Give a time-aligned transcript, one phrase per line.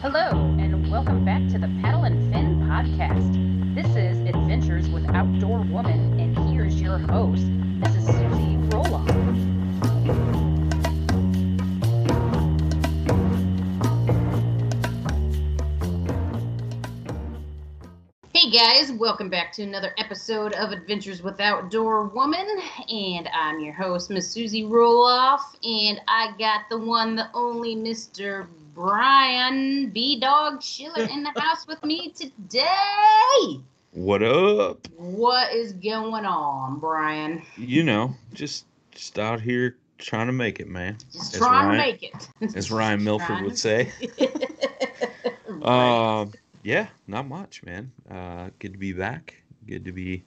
[0.00, 3.74] Hello, and welcome back to the Paddle and Fin podcast.
[3.74, 7.42] This is Adventures with Outdoor Woman, and here's your host,
[7.80, 8.06] Mrs.
[8.06, 9.08] Susie Roloff.
[18.32, 22.46] Hey guys, welcome back to another episode of Adventures with Outdoor Woman,
[22.88, 28.46] and I'm your host, Miss Susie Roloff, and I got the one, the only Mr.
[28.78, 33.58] Brian B Dog Schiller in the house with me today.
[33.90, 34.86] What up?
[34.96, 37.42] What is going on, Brian?
[37.56, 40.96] You know, just just out here trying to make it, man.
[41.12, 42.56] Just As trying Ryan- to make it.
[42.56, 43.92] As Ryan Milford would say.
[45.50, 46.20] Right.
[46.20, 47.90] Um, yeah, not much, man.
[48.08, 49.34] Uh, good to be back.
[49.66, 50.22] Good to be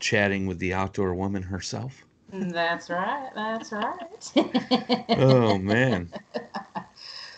[0.00, 2.04] chatting with the outdoor woman herself.
[2.32, 3.28] That's right.
[3.34, 5.04] That's right.
[5.10, 6.10] Oh man.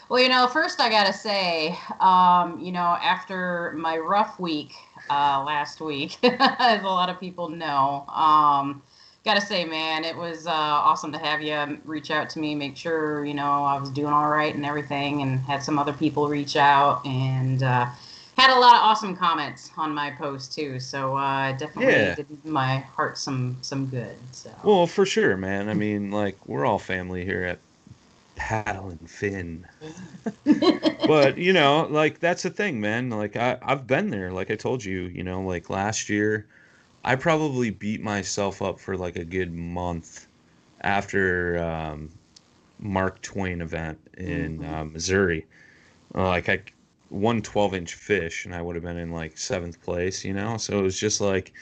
[0.09, 4.73] Well, you know, first I gotta say, um, you know, after my rough week
[5.11, 8.83] uh, last week, as a lot of people know, um,
[9.25, 12.77] gotta say, man, it was uh, awesome to have you reach out to me, make
[12.77, 16.29] sure you know I was doing all right and everything, and had some other people
[16.29, 17.87] reach out and uh,
[18.37, 20.79] had a lot of awesome comments on my post too.
[20.81, 22.15] So uh, definitely Yeah.
[22.17, 24.19] did my heart some some good.
[24.33, 25.69] So Well, for sure, man.
[25.69, 27.61] I mean, like we're all family here at
[28.37, 29.67] Paddle and Fin.
[31.05, 33.11] but you know, like that's the thing, man.
[33.11, 34.33] Like I, I've been there.
[34.33, 36.49] Like I told you, you know, like last year,
[37.05, 40.29] I probably beat myself up for like a good month
[40.83, 42.11] after um,
[42.79, 44.65] Mark Twain event in Mhm.
[44.65, 45.47] uh, Missouri.
[46.15, 46.65] Uh, like I
[47.11, 50.25] won 12 inch fish, and I would have been in like seventh place.
[50.25, 51.53] You know, so it was just like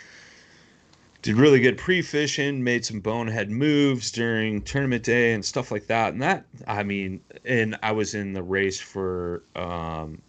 [1.22, 6.12] did really good pre-fishing, made some bonehead moves during tournament day and stuff like that.
[6.12, 10.20] And that, I mean, and I was in the race for um,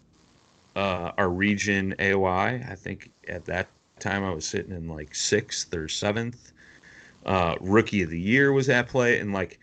[0.76, 2.64] uh, our region AOI.
[2.70, 3.66] I think at that
[3.98, 6.52] time I was sitting in like sixth or seventh.
[7.26, 9.58] Uh, rookie of the year was at play, and like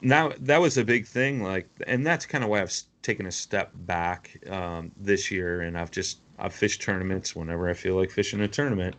[0.00, 1.42] now that was a big thing.
[1.42, 5.76] Like, and that's kind of why I've taken a step back um, this year, and
[5.76, 8.94] I've just I've fished tournaments whenever I feel like fishing a tournament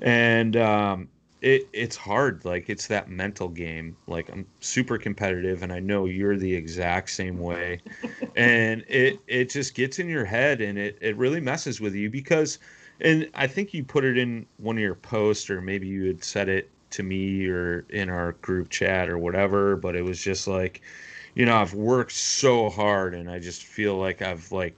[0.00, 1.08] and um,
[1.44, 2.44] it it's hard.
[2.44, 3.96] Like it's that mental game.
[4.06, 7.80] Like I'm super competitive, and I know you're the exact same way.
[8.34, 12.08] and it it just gets in your head, and it it really messes with you
[12.08, 12.58] because,
[13.00, 16.24] and I think you put it in one of your posts, or maybe you had
[16.24, 19.76] said it to me or in our group chat or whatever.
[19.76, 20.80] But it was just like,
[21.34, 24.74] you know, I've worked so hard, and I just feel like I've like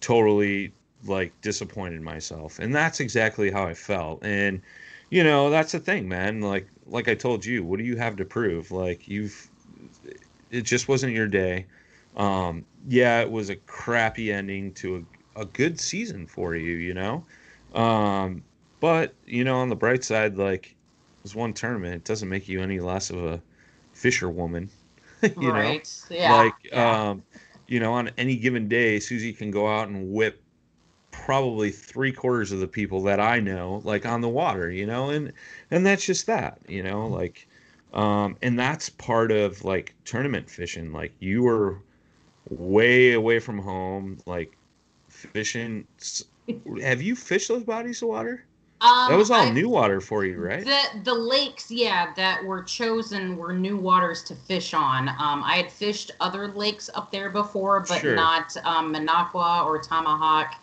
[0.00, 0.72] totally
[1.04, 4.62] like disappointed myself and that's exactly how i felt and
[5.10, 8.16] you know that's the thing man like like i told you what do you have
[8.16, 9.50] to prove like you've
[10.50, 11.66] it just wasn't your day
[12.16, 15.06] um yeah it was a crappy ending to
[15.36, 17.24] a, a good season for you you know
[17.74, 18.44] Um,
[18.80, 20.76] but you know, on the bright side, like
[21.22, 23.42] this one tournament, it doesn't make you any less of a
[23.92, 24.70] fisherwoman.
[25.38, 25.52] you right.
[25.52, 26.32] know, Yeah.
[26.32, 26.98] like yeah.
[27.10, 27.24] um,
[27.68, 30.42] you know, on any given day, Susie can go out and whip
[31.24, 35.10] probably three quarters of the people that I know, like on the water, you know,
[35.10, 35.32] and
[35.70, 37.46] and that's just that, you know, like,
[37.94, 40.92] um, and that's part of like tournament fishing.
[40.92, 41.78] Like you were
[42.50, 44.56] way away from home, like
[45.08, 45.86] fishing.
[46.82, 48.44] Have you fished those bodies of water?
[48.82, 50.62] Um, That was all I- new water for you, right?
[50.64, 55.08] The the lakes, yeah, that were chosen were new waters to fish on.
[55.08, 58.14] Um, I had fished other lakes up there before, but Sure.
[58.14, 60.54] not um, Minocqua or Tomahawk.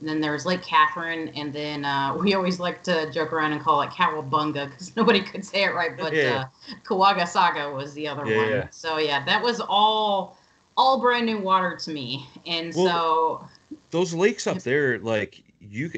[0.00, 3.52] And then there was Lake Catherine, and then uh, we always like to joke around
[3.52, 5.96] and call it Cowabunga because nobody could say it right.
[5.96, 6.46] But Yeah.
[6.88, 8.50] uh, was the other Yeah, one.
[8.50, 8.66] yeah.
[8.70, 10.38] So yeah, that was all
[10.76, 13.48] all brand new water to me, and Well, so
[13.90, 15.90] those lakes up there like you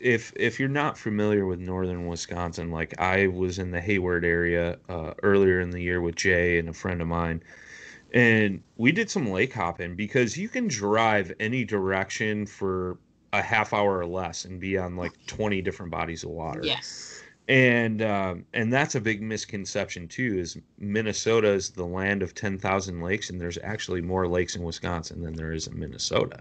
[0.00, 4.78] if if you're not familiar with northern wisconsin like i was in the hayward area
[4.88, 7.42] uh, earlier in the year with jay and a friend of mine
[8.12, 12.98] and we did some lake hopping because you can drive any direction for
[13.32, 16.60] a half hour or less and be on like 20 different bodies of water.
[16.64, 22.34] Yes, and um, and that's a big misconception too is minnesota is the land of
[22.34, 26.40] 10000 lakes and there's actually more lakes in wisconsin than there is in minnesota.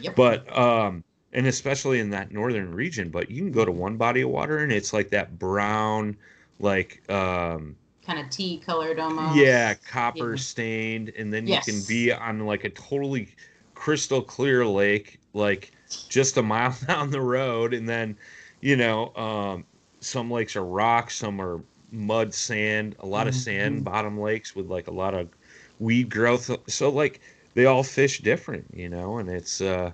[0.00, 1.02] Yep, but um
[1.32, 4.58] and especially in that northern region but you can go to one body of water
[4.58, 6.16] and it's like that brown
[6.58, 7.74] like um
[8.06, 9.34] kind of tea colored almost.
[9.36, 10.36] yeah copper Yeah.
[10.36, 13.28] stained and then you can be on like a totally
[13.74, 15.72] crystal clear lake like
[16.08, 18.16] just a mile down the road and then
[18.60, 19.66] you know um
[20.00, 23.84] some lakes are rock some are mud sand a lot of sand Mhm.
[23.84, 25.30] bottom lakes with like a lot of
[25.78, 27.20] weed growth so like
[27.54, 29.92] they all fish different you know and it's uh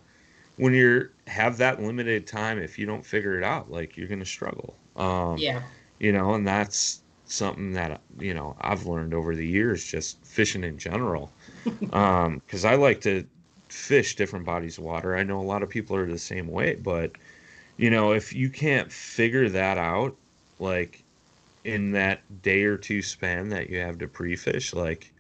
[0.57, 4.25] when you're have that limited time if you don't figure it out like you're gonna
[4.25, 5.63] struggle um yeah.
[5.99, 10.65] you know and that's something that you know i've learned over the years just fishing
[10.65, 11.35] in general
[11.91, 13.27] um because i like to
[13.73, 16.75] fish different bodies of water i know a lot of people are the same way
[16.75, 17.13] but
[17.77, 20.17] you know if you can't figure that out
[20.59, 21.05] like
[21.65, 25.13] in that day or two span that you have to pre-fish like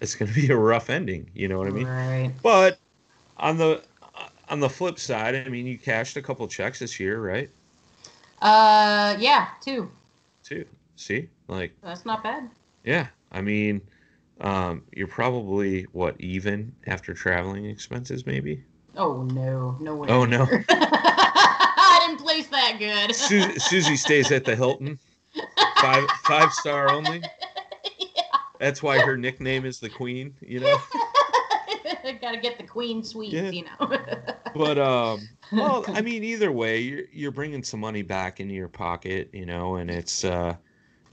[0.00, 2.34] it's going to be a rough ending you know what i mean Right.
[2.42, 2.80] but
[3.38, 3.82] on the
[4.48, 7.50] on the flip side i mean you cashed a couple checks this year right
[8.40, 9.90] Uh, yeah, two.
[10.42, 10.66] Two.
[10.96, 12.50] see like That's not bad.
[12.84, 13.82] Yeah, I mean,
[14.42, 18.62] um, you're probably what even after traveling expenses, maybe.
[18.96, 20.08] Oh no, no way.
[20.10, 20.46] Oh, no.
[20.68, 23.14] I didn't place that good.
[23.14, 24.98] Su- Susie stays at the Hilton,
[25.80, 27.22] five five star only.
[28.60, 30.78] That's why her nickname is the Queen, you know.
[32.20, 33.50] Gotta get the queen suite, Yeah.
[33.50, 33.98] you know.
[34.54, 38.68] But um, well, I mean, either way, you're you're bringing some money back into your
[38.68, 40.54] pocket, you know, and it's uh,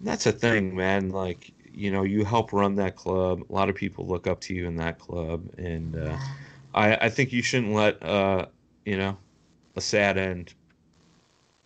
[0.01, 1.09] that's a thing, man.
[1.09, 3.43] Like you know, you help run that club.
[3.49, 6.17] A lot of people look up to you in that club, and uh,
[6.73, 8.47] I, I think you shouldn't let uh,
[8.85, 9.17] you know,
[9.75, 10.53] a sad end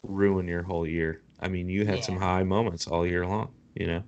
[0.04, 1.22] ruin your whole year.
[1.40, 4.04] I mean, you had some high moments all year long, you know.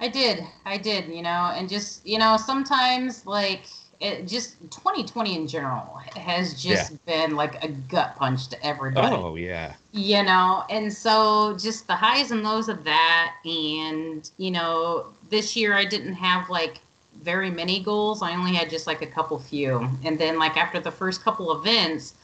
[0.00, 3.66] I did, I did, you know, and just you know, sometimes like
[4.00, 9.14] it just 2020 in general has just been like a gut punch to everybody.
[9.14, 14.50] Oh yeah, you know and so just the highs and lows of that and you
[14.50, 16.80] know this year i didn't have like
[17.22, 18.22] very many goals.
[18.22, 19.88] I only had just like a couple few.
[20.04, 22.14] And then like after the first couple events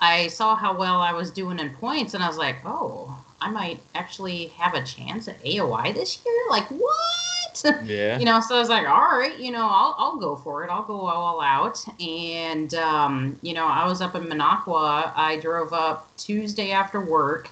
[0.00, 3.48] i saw how well i was doing in points and i was like oh i
[3.50, 6.34] might actually have a chance at aoi this year?
[6.50, 7.31] Like what
[7.84, 8.18] yeah.
[8.18, 10.70] you know so i was like all right you know i'll, I'll go for it
[10.70, 15.72] i'll go all out and um, you know i was up in minocqua i drove
[15.72, 17.48] up tuesday after work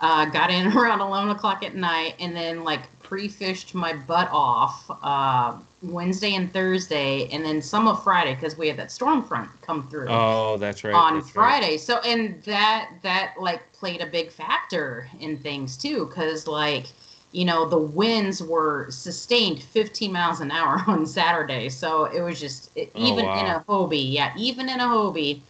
[0.00, 4.84] uh, got in around 11 o'clock at night and then like pre-fished my butt off
[5.02, 9.48] uh, wednesday and thursday and then some of friday because we had that storm front
[9.62, 10.94] come through Oh, that's right.
[10.94, 11.60] on that's right.
[11.60, 11.76] Friday.
[11.78, 16.86] So and that that like played a big factor in things too cuz like
[17.34, 21.70] you know the winds were sustained 15 miles an hour on Saturday.
[21.70, 25.42] So it was just it, Oh, even in a Hobie, yeah, even in a Hobie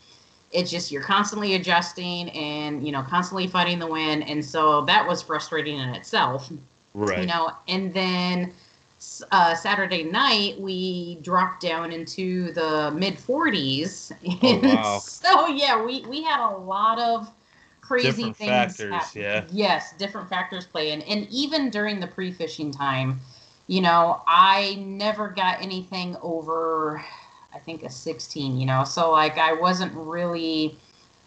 [0.53, 5.07] it's just you're constantly adjusting and you know constantly fighting the wind and so that
[5.07, 6.53] was frustrating in itself
[6.95, 7.17] Right.
[7.17, 8.53] you know and then
[9.33, 14.12] uh, saturday night we dropped down into the mid 40s
[14.43, 15.03] Oh, wow.
[15.03, 17.31] so yeah we we had a lot of
[17.85, 19.23] crazy Different things factors, happen.
[19.23, 19.45] yeah.
[19.53, 23.21] yes different factors play in and even during the pre-fishing time
[23.67, 27.05] you know i never got anything over
[27.55, 30.76] i think a 16 you know so like i wasn't really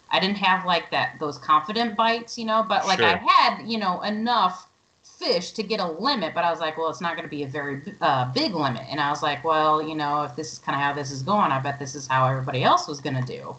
[0.09, 3.77] I didn't have like that those confident bites, you know, but like I had, you
[3.77, 4.69] know, enough
[5.03, 7.43] fish to get a limit, but I was like, well, it's not going to be
[7.43, 8.83] a very uh, big limit.
[8.89, 11.23] And I was like, well, you know, if this is kind of how this is
[11.23, 13.55] going, I bet this is how everybody else was going to do.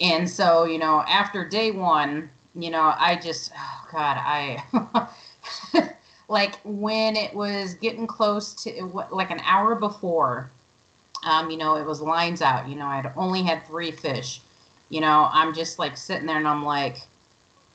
[0.00, 4.62] And so, you know, after day one, you know, I just, oh God, I,
[6.28, 10.50] like when it was getting close to like an hour before,
[11.24, 14.40] um, you know, it was lines out, you know, I'd only had three fish,
[14.88, 17.02] you know, I'm just like sitting there and I'm like,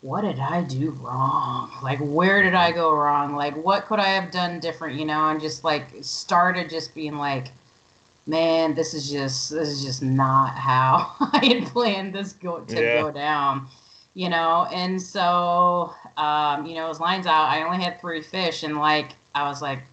[0.02, 1.72] what did I do wrong?
[1.82, 3.36] Like, where did I go wrong?
[3.36, 5.00] Like, what could I have done different?
[5.00, 7.48] You know, and just like started just being like,
[8.28, 12.84] man, this is just this is just not how I had planned this go to
[12.84, 12.92] Yeah.
[12.92, 13.68] go down.
[14.14, 17.50] You know, and so um, you know, was lines out.
[17.50, 19.84] I only had three fish, and like I was like,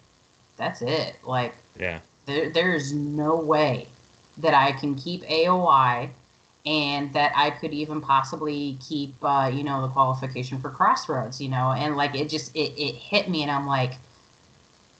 [0.57, 1.17] that's it.
[1.23, 1.99] Like Yeah.
[2.25, 3.89] there, there's no way
[4.37, 6.11] that I can keep AOI
[6.65, 11.49] and that I could even possibly keep, uh, you know, the qualification for Crossroads, you
[11.49, 13.93] know, and like it just, it, it hit me and I'm like,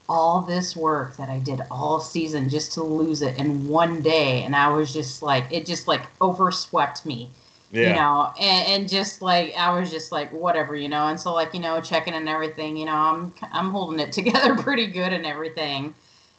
[0.08, 4.42] all this work that I did all season just to lose it in one day.
[4.44, 7.30] And I was just like, it just like overswept me
[7.70, 7.88] Yeah.
[7.88, 11.34] you know and, and just like i was just like whatever you know and so
[11.34, 15.12] like you know checking and everything you know i'm i'm holding it together pretty good
[15.12, 15.92] and everything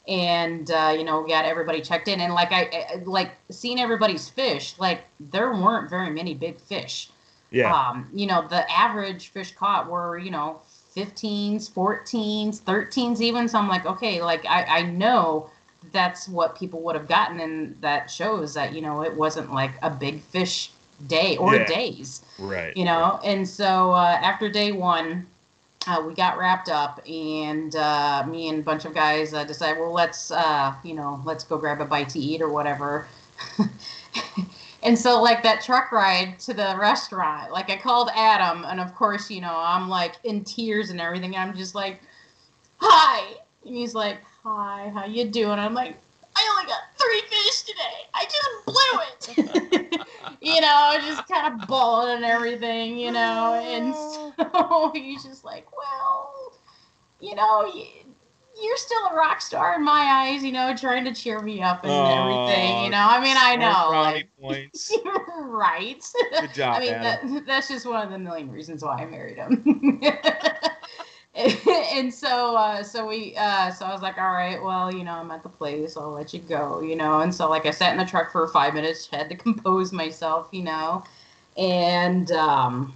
[0.08, 2.62] and uh, you know we got everybody checked in and like I,
[2.94, 7.10] I like seeing everybody's fish like there weren't very many big fish
[7.52, 7.74] yeah.
[7.74, 10.62] um you know the average fish caught were you know
[10.98, 15.50] 15s 14s 13s even so i'm like okay like i i know
[15.92, 19.72] that's what people would have gotten and that shows that you know it wasn't like
[19.84, 20.72] a big fish
[21.08, 21.66] day or Yeah.
[21.66, 22.76] days right.
[22.76, 25.28] you know and so uh, after day one
[25.88, 29.80] uh, we got wrapped up and uh, me and a bunch of guys uh, decided
[29.80, 33.08] well let's uh, you know let's go grab a bite to eat or whatever
[34.84, 38.94] and so like that truck ride to the restaurant like i called adam and of
[38.96, 42.00] course you know i'm like in tears and everything i'm just like
[42.78, 43.34] hi.
[43.66, 45.60] And he's like hi how you doing?
[45.60, 45.96] I'm like
[46.36, 48.06] i only got three fish today.
[48.14, 50.02] I just blew it.
[50.40, 53.94] You know just kind of bawling and everything you know and
[54.54, 56.54] so he's just like well
[57.20, 57.86] you know you,
[58.62, 61.84] you're still a rock star in my eyes you know trying to cheer me up
[61.84, 64.96] and everything you know i mean i know like points.
[65.42, 66.04] right
[66.40, 69.38] Good job, I mean, that, that's just one of the million reasons why I married
[69.38, 70.02] him.
[71.94, 75.14] and so, uh, so we, uh, so I was like, all right, well, you know,
[75.14, 77.22] I'm at the place, I'll let you go, you know.
[77.22, 80.48] And so, like, I sat in the truck for five minutes, had to compose myself,
[80.52, 81.04] you know,
[81.58, 82.94] and um,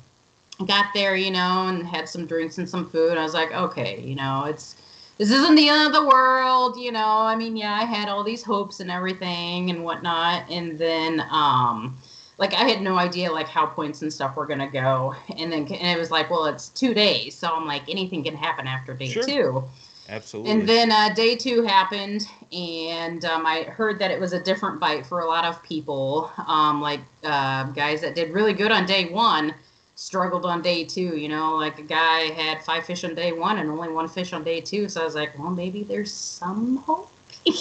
[0.65, 3.17] got there, you know, and had some drinks and some food.
[3.17, 4.75] I was like, okay, you know, it's
[5.21, 7.19] this isn't the end of the world, you know.
[7.19, 11.95] I mean, yeah, I had all these hopes and everything and whatnot, and then, um,
[12.39, 15.67] like I had no idea like how points and stuff were gonna go, and then
[15.67, 18.95] and it was like, well, it's two days, so I'm like, anything can happen after
[18.95, 19.23] day Sure.
[19.23, 19.63] two.
[20.09, 20.53] Absolutely.
[20.53, 24.79] And then uh, day two happened, and um, I heard that it was a different
[24.79, 26.31] bite for a lot of people.
[26.47, 29.53] Um, like uh, guys that did really good on day one
[30.01, 31.15] struggled on day two.
[31.15, 34.33] You know, like a guy had five fish on day one and only one fish
[34.33, 34.89] on day two.
[34.89, 37.11] So I was like, well, maybe there's some hope.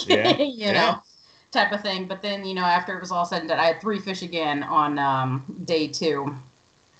[0.05, 0.73] Yeah, you yeah.
[0.73, 1.03] know,
[1.51, 2.07] type of thing.
[2.07, 4.23] But then, you know, after it was all said and done, I had three fish
[4.23, 6.35] again on um, day two.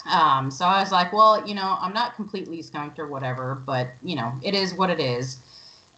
[0.10, 3.90] Um, so I was like, well, you know, I'm not completely skunked or whatever, but
[4.04, 5.40] you know, it is what it is.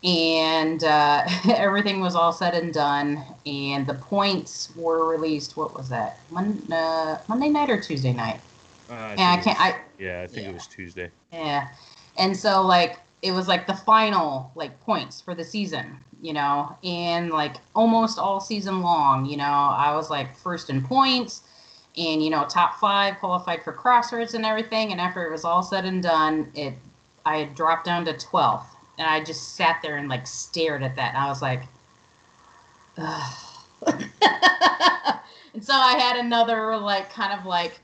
[0.04, 5.58] And uh, everything was all said and done, and the points were released.
[5.58, 6.20] What was that?
[6.30, 8.42] Mon- uh, Monday night or Tuesday night?
[8.90, 9.46] Uh, I And I can't.
[9.60, 10.50] was- I yeah, I think yeah.
[10.50, 11.10] it was Tuesday.
[11.32, 11.68] yeah.
[12.18, 16.76] And so like it was like the final like points for the season, you know,
[16.84, 21.44] and like almost all season long, you know, I was like first in points
[21.98, 24.92] and you know, top five qualified for crossroads and everything.
[24.92, 26.74] And after it was all said and done, it
[27.26, 28.66] I had dropped down to 12th.
[29.00, 31.16] And I just sat there and like stared at that.
[31.16, 31.64] And I was like,
[32.98, 33.34] Ugh.
[33.88, 37.80] and so I had another like kind of like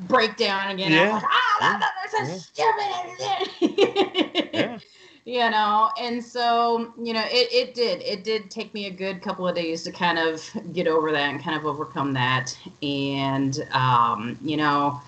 [0.00, 0.92] breakdown again.
[0.92, 1.12] I was Yeah.
[1.12, 4.08] like, ah, that, that's so stupid.
[4.52, 4.78] Yeah.
[5.24, 8.00] you know, and so, you know, it, it did.
[8.02, 11.30] It did take me a good couple of days to kind of get over that
[11.30, 12.56] and kind of overcome that.
[12.82, 15.00] And, um, you know,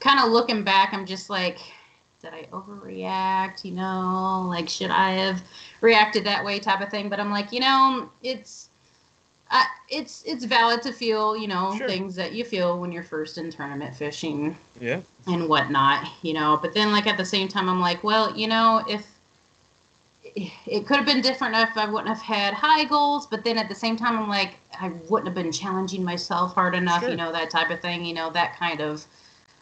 [0.00, 1.58] kind of looking back, I'm just like,
[2.22, 3.64] did I overreact?
[3.64, 5.42] You know, like, should I have
[5.80, 7.08] reacted that way type of thing?
[7.08, 8.67] But I'm like, you know, it's,
[9.90, 11.88] it's it's valid to feel you know Sure.
[11.88, 15.00] things that you feel when you're first in tournament fishing Yeah.
[15.26, 16.58] and whatnot, you know.
[16.60, 19.06] But then, like at the same time, I'm like, well, you know, if
[20.34, 23.68] it could have been different if I wouldn't have had high goals, but then at
[23.68, 27.10] the same time, I'm like, I wouldn't have been challenging myself hard enough, Sure.
[27.10, 29.04] you know, that type of thing, you know, that kind of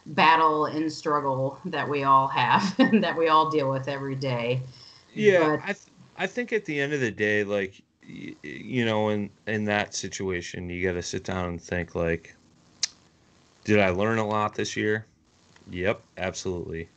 [0.07, 4.61] battle and struggle that we all have and that we all deal with every day.
[5.13, 5.77] Yeah, but, I th-
[6.17, 10.69] I think at the end of the day, like you know, in in that situation,
[10.69, 12.35] you got to sit down and think like,
[13.63, 15.05] did I learn a lot this year?
[15.69, 16.87] Yep, absolutely.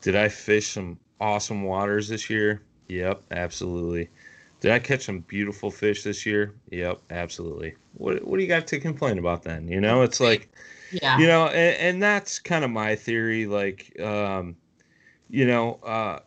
[0.00, 2.62] Did I fish some awesome waters this year?
[2.88, 4.08] Yep, absolutely.
[4.60, 6.54] Did I catch some beautiful fish this year?
[6.70, 7.74] Yep, absolutely.
[7.94, 9.68] What what do you got to complain about then?
[9.68, 10.48] You know, it's like
[10.90, 11.18] yeah.
[11.18, 14.56] You know, and, and that's kind of my theory like um
[15.30, 16.20] you know, uh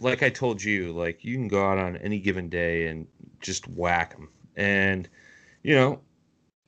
[0.00, 3.06] like I told you, like you can go out on any given day and
[3.40, 4.28] just whack them.
[4.56, 5.08] And
[5.62, 6.00] you know,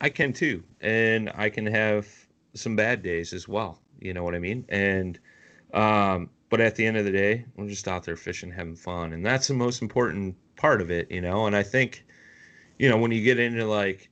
[0.00, 0.62] I can too.
[0.80, 2.08] And I can have
[2.54, 3.80] some bad days as well.
[4.00, 4.64] You know what I mean?
[4.68, 5.18] And
[5.75, 9.12] um but at the end of the day, we're just out there fishing, having fun,
[9.12, 11.47] and that's the most important part of it, you know.
[11.47, 12.04] And I think,
[12.78, 14.08] you know, when you get into like,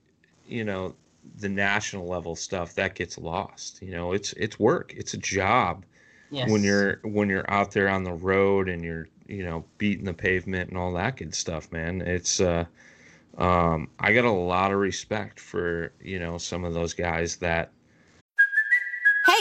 [0.47, 0.95] you know,
[1.39, 3.81] the national level stuff, that gets lost.
[3.81, 5.85] You know, it's it's work, it's a job.
[6.29, 6.49] Yes.
[6.49, 10.13] When you're when you're out there on the road and you're you know beating the
[10.13, 12.65] pavement and all that good stuff, man, it's uh,
[13.37, 17.71] um, I got a lot of respect for you know some of those guys that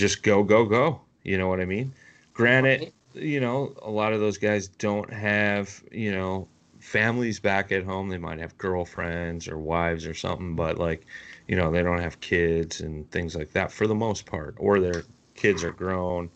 [0.00, 1.00] just go go go.
[1.22, 1.92] You know what i mean?
[2.34, 6.48] Granted you know a lot of those guys don't have you know
[6.80, 8.08] families back at home.
[8.08, 11.06] They might have girlfriends or wives or something but like
[11.48, 14.80] you know they don't have kids and things like that for the most part or
[14.80, 15.04] their
[15.34, 16.30] kids are grown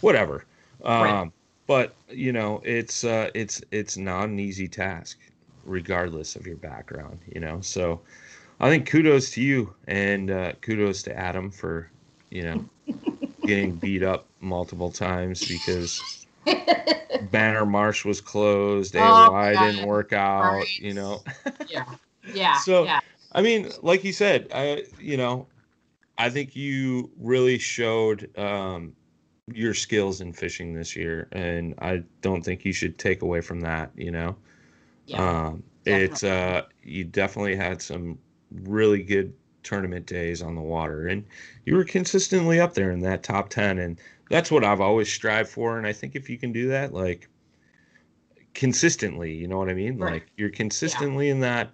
[0.00, 0.44] whatever.
[0.98, 1.22] Right.
[1.22, 1.32] um
[1.66, 5.18] but you know it's uh it's it's not an easy task
[5.64, 7.60] regardless of your background you know?
[7.60, 8.00] So
[8.60, 11.90] i think kudos to you and uh kudos to adam for
[12.30, 12.64] you know
[13.50, 16.26] getting beat up multiple times because
[17.30, 20.78] Banner Marsh was closed, oh, didn't work out, right.
[20.78, 21.22] you know.
[21.68, 21.84] yeah.
[22.34, 22.58] Yeah.
[22.64, 23.00] So yeah.
[23.32, 25.46] I mean, like you said, I you know,
[26.18, 28.94] I think you really showed um,
[29.52, 33.60] your skills in fishing this year, and I don't think you should take away from
[33.60, 33.90] that.
[33.96, 34.36] You know,
[35.06, 38.18] yeah, um, it's uh, you definitely had some
[38.62, 39.32] really good
[39.62, 41.24] tournament days on the water and
[41.64, 45.48] you were consistently up there in that top 10 and that's what I've always strived
[45.48, 47.28] for and I think if you can do that like
[48.54, 50.14] consistently you know what I mean right.
[50.14, 51.32] like you're consistently yeah.
[51.32, 51.70] in that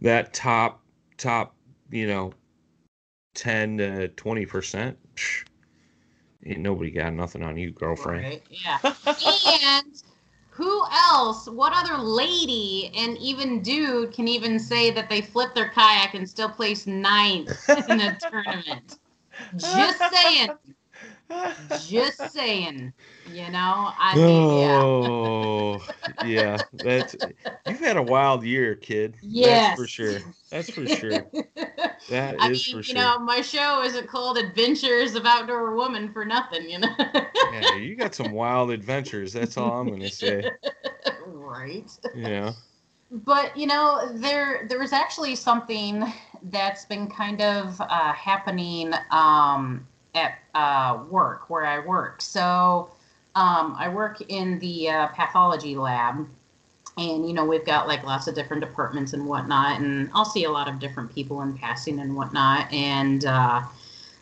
[0.00, 0.82] that top
[1.16, 1.54] top
[1.90, 2.32] you know
[3.34, 4.98] 10 to 20 percent
[6.44, 8.42] ain't nobody got nothing on you girlfriend right.
[8.50, 8.78] yeah
[9.76, 10.02] and
[10.52, 15.70] who else, what other lady and even dude can even say that they flipped their
[15.70, 18.98] kayak and still place ninth in a tournament?
[19.56, 20.50] Just saying.
[21.86, 22.92] Just saying.
[23.32, 25.80] You know, I mean, oh,
[26.24, 26.26] yeah.
[26.26, 26.58] yeah.
[26.72, 27.14] That's
[27.66, 29.16] you've had a wild year, kid.
[29.22, 30.18] Yes, that's for sure.
[30.50, 31.26] That's for sure.
[32.10, 32.94] That I is mean, for you sure.
[32.96, 36.68] know, my show isn't called Adventures of Outdoor Woman for nothing.
[36.68, 36.94] You know.
[37.52, 39.32] yeah, you got some wild adventures.
[39.32, 40.50] That's all I'm gonna say.
[41.26, 41.90] right.
[42.14, 42.52] Yeah.
[43.10, 46.12] But you know, there there was actually something
[46.44, 52.20] that's been kind of uh, happening um, at uh, work where I work.
[52.20, 52.90] So
[53.34, 56.26] um, I work in the uh, pathology lab,
[56.98, 60.44] and you know we've got like lots of different departments and whatnot, and I'll see
[60.44, 62.70] a lot of different people in passing and whatnot.
[62.72, 63.62] And uh,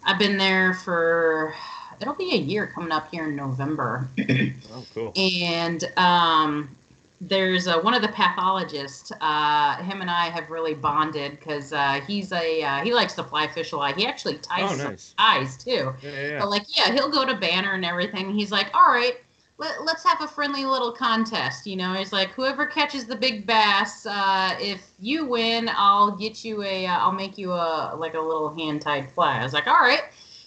[0.05, 1.55] I've been there for
[2.01, 4.09] it'll be a year coming up here in November.
[4.19, 5.13] oh, cool.
[5.17, 6.77] And um,
[7.21, 9.13] there's uh, one of the pathologists.
[9.21, 13.25] Uh, him and I have really bonded because uh, he's a uh, he likes to
[13.25, 13.97] fly fish a lot.
[13.97, 15.15] He actually ties oh, nice.
[15.19, 15.71] ties too.
[16.03, 16.39] Yeah, yeah, yeah.
[16.39, 18.33] But like, yeah, he'll go to Banner and everything.
[18.33, 19.19] He's like, all right,
[19.59, 21.67] let, let's have a friendly little contest.
[21.67, 26.43] You know, he's like, whoever catches the big bass, uh, if you win, I'll get
[26.43, 29.41] you a, will uh, make you a like a little hand tied fly.
[29.41, 30.05] I was like, all right.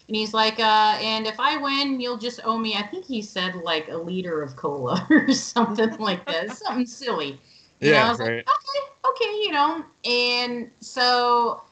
[0.07, 3.21] And he's like, uh, and if I win, you'll just owe me, I think he
[3.21, 6.51] said like a liter of cola or something like that.
[6.51, 7.39] Something silly.
[7.79, 8.35] You yeah, know, I was right.
[8.35, 9.83] like, okay, okay, you know.
[10.05, 11.63] And so,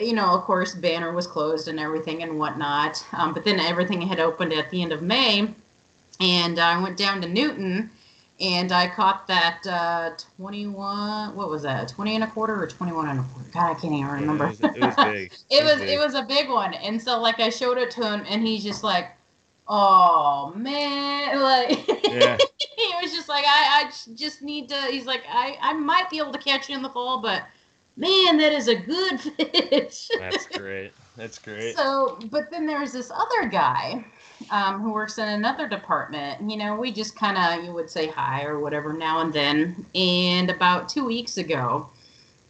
[0.00, 3.04] you know, of course, Banner was closed and everything and whatnot.
[3.12, 5.48] Um, but then everything had opened at the end of May.
[6.20, 7.90] And I went down to Newton
[8.40, 11.34] and I caught that uh, 21.
[11.34, 11.88] What was that?
[11.88, 13.50] 20 and a quarter or 21 and a quarter?
[13.52, 14.46] God, I can't even remember.
[14.46, 15.32] it, was, it was big.
[15.50, 15.88] it was big.
[15.88, 18.62] it was a big one, and so like I showed it to him, and he's
[18.62, 19.10] just like,
[19.66, 22.36] "Oh man!" Like Yeah.
[22.58, 26.18] he was just like, "I I just need to." He's like, "I I might be
[26.18, 27.42] able to catch you in the fall, but
[27.96, 30.92] man, that is a good fish." That's great.
[31.16, 31.76] That's great.
[31.76, 34.04] So, but then there's this other guy
[34.50, 36.50] um, who works in another department.
[36.50, 39.84] You know, we just kind of, you would say hi or whatever now and then.
[39.94, 41.88] And about two weeks ago,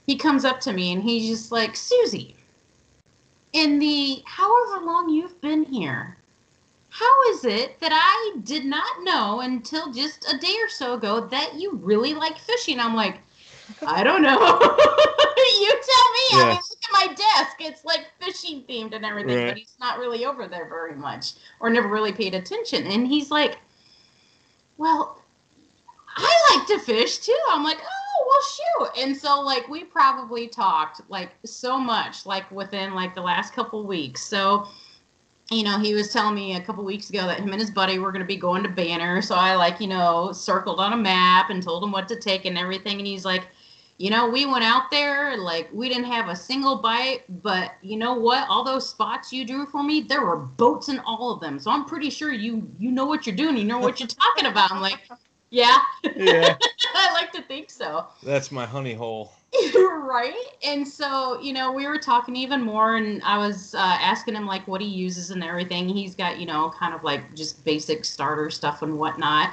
[0.07, 2.37] he comes up to me and he's just like, Susie,
[3.53, 6.17] in the however long you've been here,
[6.91, 11.21] how is it that I did not know until just a day or so ago
[11.21, 12.81] that you really like fishing?
[12.81, 13.21] I'm like,
[13.87, 14.39] I don't know.
[15.61, 16.29] you tell me.
[16.33, 17.57] I mean, look at my desk.
[17.61, 19.49] It's like fishing themed and everything, Right.
[19.49, 22.87] but he's not really over there very much or never really paid attention.
[22.87, 23.59] And he's like,
[24.77, 25.23] Well,
[26.17, 27.39] I like to fish too.
[27.51, 29.03] I'm like, Oh, well, shoot.
[29.05, 33.87] And so, like, we probably talked like so much, like within like the last couple
[33.87, 34.23] weeks.
[34.27, 34.67] So,
[35.51, 37.99] you know, he was telling me a couple weeks ago that him and his buddy
[37.99, 39.23] were going to be going to Banner.
[39.23, 42.45] So I like, you know, circled on a map and told him what to take
[42.45, 42.99] and everything.
[42.99, 43.47] And he's like,
[43.99, 47.97] you know, we went out there, like, we didn't have a single bite, but you
[47.97, 48.49] know what?
[48.49, 51.59] All those spots you drew for me, there were boats in all of them.
[51.59, 53.57] So I'm pretty sure you you know what you're doing.
[53.57, 54.71] You know what you're talking about.
[54.71, 55.01] I'm like,
[55.51, 55.79] yeah,
[56.15, 56.57] yeah.
[56.95, 58.07] I like to think so.
[58.23, 59.33] That's my honey hole.
[59.75, 64.35] right and so you know we were talking even more and i was uh, asking
[64.35, 67.65] him like what he uses and everything he's got you know kind of like just
[67.65, 69.51] basic starter stuff and whatnot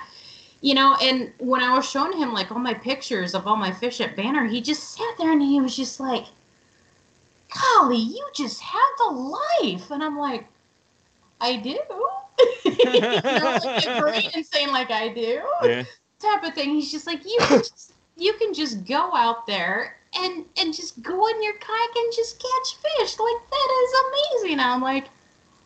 [0.65, 3.71] you know and when i was showing him like all my pictures of all my
[3.71, 6.25] fish at banner he just sat there and he was just like
[7.53, 10.45] golly you just have the life and i'm like
[11.39, 11.77] i do
[12.65, 15.83] you know like agreeing and saying like i do Yeah.
[16.19, 16.71] type of thing.
[16.71, 21.01] He's just like you can just, you can just go out there and and just
[21.01, 23.19] go in your kayak and just catch fish.
[23.19, 23.93] Like that is
[24.43, 24.59] amazing.
[24.59, 25.05] I'm like,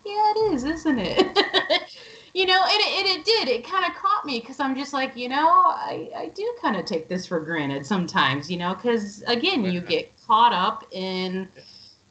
[0.06, 1.38] yeah, it is, isn't it?
[2.34, 3.48] you know, and it, and it did.
[3.48, 6.76] It kind of caught me because I'm just like, you know, I I do kind
[6.76, 8.50] of take this for granted sometimes.
[8.50, 11.48] You know, because again, you get caught up in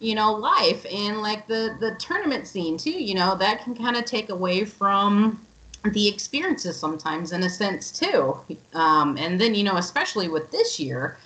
[0.01, 3.97] you know life and like the the tournament scene too you know that can kind
[3.97, 5.45] of take away from
[5.93, 8.39] the experiences sometimes in a sense too
[8.75, 11.19] um, and then you know especially with this year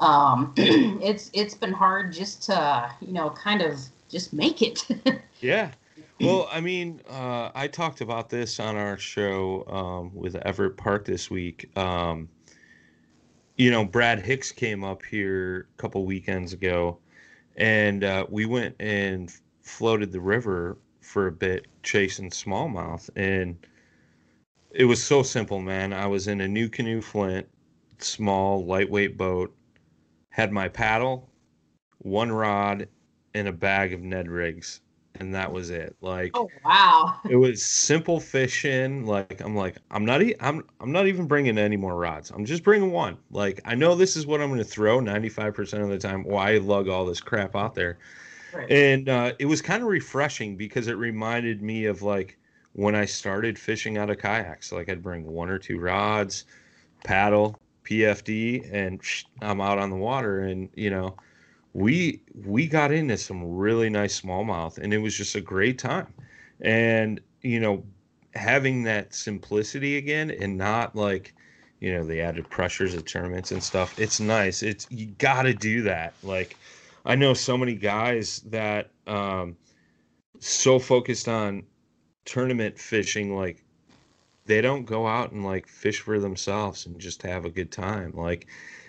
[0.00, 4.86] um, it's it's been hard just to you know kind of just make it
[5.40, 5.70] Yeah.
[6.20, 11.04] Well, I mean, uh, I talked about this on our show um, with Everett Park
[11.04, 11.70] this week.
[11.76, 12.28] Um,
[13.56, 16.98] you know, Brad Hicks came up here a couple weekends ago,
[17.56, 23.08] and uh, we went and floated the river for a bit chasing smallmouth.
[23.16, 23.56] And
[24.70, 25.92] it was so simple, man.
[25.92, 27.48] I was in a NuCanoe Flint,
[27.98, 29.54] small, lightweight boat,
[30.30, 31.30] had my paddle,
[31.98, 32.88] one rod,
[33.32, 34.80] and a bag of Ned rigs
[35.20, 35.96] and that was it.
[36.00, 39.06] Like oh wow it was simple fishing.
[39.06, 42.30] Like I'm like I'm not e- I'm I'm not even bringing any more rods.
[42.30, 43.18] I'm just bringing one.
[43.30, 46.24] Like I know this is what I'm going to throw 95% of the time.
[46.24, 47.98] Why lug all this crap out there?
[48.54, 48.70] Right.
[48.70, 52.38] And uh, it was kind of refreshing because it reminded me of like
[52.72, 54.72] when I started fishing out of kayaks.
[54.72, 56.44] Like I'd bring one or two rods,
[57.04, 59.00] paddle, PFD, and
[59.42, 60.40] I'm out on the water.
[60.40, 61.16] And you know,
[61.76, 66.12] we we got into some really nice smallmouth, and it was just a great time.
[66.62, 67.84] And you know,
[68.34, 71.34] having that simplicity again, and not like
[71.80, 73.98] you know the added pressures of tournaments and stuff.
[73.98, 74.62] It's nice.
[74.62, 76.14] It's you got to do that.
[76.22, 76.56] Like
[77.04, 79.54] I know so many guys that um
[80.40, 81.62] so focused on
[82.24, 83.62] tournament fishing like
[84.46, 88.12] they don't go out and like fish for themselves and just have a good time
[88.14, 88.46] like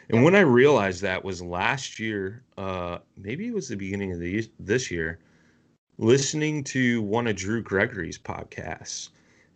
[0.09, 4.19] and when i realized that was last year uh maybe it was the beginning of
[4.19, 5.19] the this year
[5.97, 9.09] listening to one of drew gregory's podcasts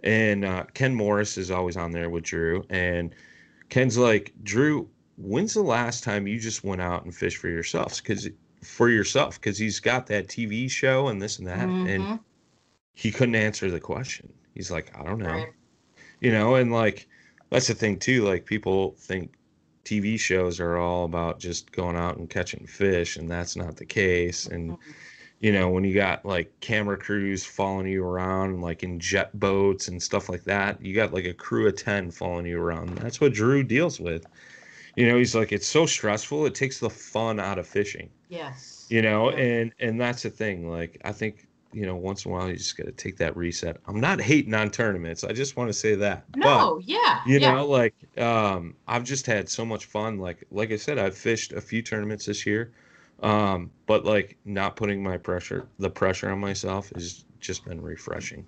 [0.04, 3.14] and uh ken morris is always on there with drew and
[3.70, 7.98] ken's like drew when's the last time you just went out and fished for yourself?
[8.02, 8.28] because
[8.64, 12.20] for yourself because he's got that tv show and this and that and Mhm.
[12.96, 15.54] he couldn't answer the question he's like i don't know Right.
[16.20, 17.08] you know and like
[17.50, 19.34] that's the thing too like people think
[19.84, 23.86] tv shows are all about just going out and catching fish and that's not the
[23.86, 24.92] case and mm-hmm.
[25.40, 29.88] you know when you got like camera crews following you around like in jet boats
[29.88, 33.20] and stuff like that you got like a crew of 10 following you around that's
[33.20, 34.26] what drew deals with.
[34.98, 38.10] You know he's like it's so stressful it takes the fun out of fishing.
[38.28, 38.86] Yes.
[38.90, 39.38] You know Yeah.
[39.38, 42.56] and and that's the thing like i think you know, once in a while you
[42.56, 43.78] just got to take that reset.
[43.88, 45.24] I'm not hating on tournaments.
[45.24, 46.26] I just want to say that.
[46.36, 47.22] No, yeah.
[47.26, 47.54] you yeah.
[47.54, 51.54] know like um i've just had so much fun like like i said i've fished
[51.54, 52.72] a few tournaments this year
[53.22, 58.46] um but like not putting my pressure the pressure on myself has just been refreshing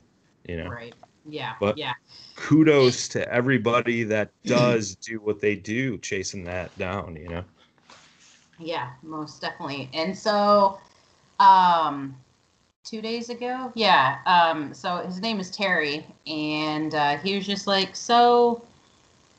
[0.48, 0.94] you know Right.
[1.26, 1.54] Yeah.
[1.60, 1.94] But- yeah.
[2.36, 7.44] kudos to everybody that does do what they do chasing that down you know
[8.60, 9.90] Yeah, most definitely.
[9.94, 10.80] And so,
[11.40, 12.16] um,
[12.84, 14.17] two days ago, yeah.
[14.26, 18.62] Um, so his name is Terry, and uh, he was just like, "So,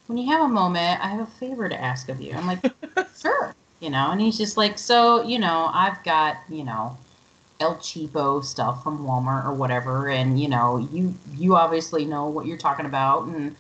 [0.07, 2.65] when you have a moment, I have a favor to ask of you." I'm like,
[3.19, 4.11] "Sure," you know.
[4.11, 6.97] And he's just like, "So, you know, I've got, you know."
[7.61, 12.47] El Cheapo stuff from Walmart or whatever, and you know, you you obviously know what
[12.47, 13.55] you're talking about and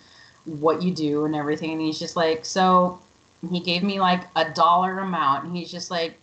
[0.47, 1.71] what you do and everything.
[1.73, 2.99] And he's just like, so
[3.51, 6.19] he gave me like a dollar amount, and he's just like,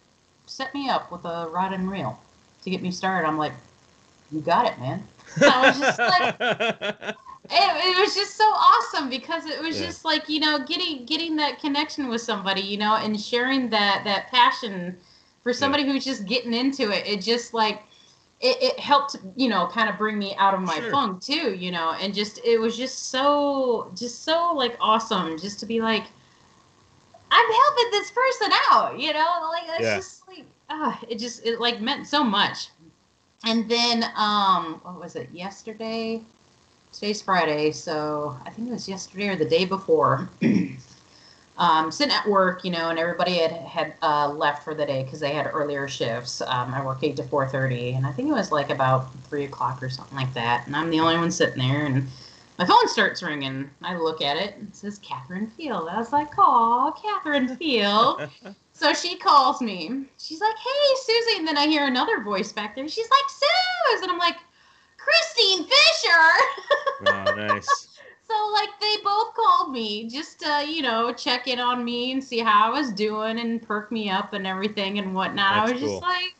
[0.47, 2.19] set me up with a rod and reel
[2.63, 3.27] to get me started.
[3.27, 3.53] I'm like,
[4.31, 5.03] you got it, man.
[5.45, 6.29] I was just like,
[7.49, 9.79] it, it was just so awesome because it was Yeah.
[9.79, 14.01] just like you know getting getting that connection with somebody you know and sharing that
[14.05, 14.97] that passion
[15.43, 17.83] for somebody who's just getting into it it just like
[18.41, 20.91] it, it helped you know kind of bring me out of my Sure.
[20.91, 25.59] funk too you know and just it was just so just so like awesome just
[25.59, 26.05] to be like
[27.31, 29.93] i'm helping this person out you know like it's Yeah.
[29.93, 30.20] just
[30.71, 32.69] ah, it just it like meant so much
[33.45, 36.21] and then um what was it yesterday
[36.93, 40.29] today's friday so i think it was yesterday or the day before
[41.61, 45.03] um, sitting at work, you know, and everybody had had uh, left for the day
[45.03, 46.41] because they had earlier shifts.
[46.41, 49.45] Um, I work eight to four thirty, and I think it was like about three
[49.45, 50.65] o'clock or something like that.
[50.65, 52.07] And I'm the only one sitting there, and
[52.57, 53.69] my phone starts ringing.
[53.83, 55.87] I look at it, and it says Catherine Field.
[55.87, 58.27] I was like, "Oh, Catherine Field."
[58.81, 60.05] so she calls me.
[60.17, 62.87] She's like, "Hey, Susie," and then I hear another voice back there.
[62.87, 64.37] She's like, "Suze," and I'm like,
[64.97, 67.87] "Christine Fisher." oh nice
[68.27, 72.23] So like they both called me just to, you know, check in on me and
[72.23, 75.51] see how I was doing and perk me up and everything and whatnot.
[75.51, 75.81] I was cool.
[75.81, 76.33] just like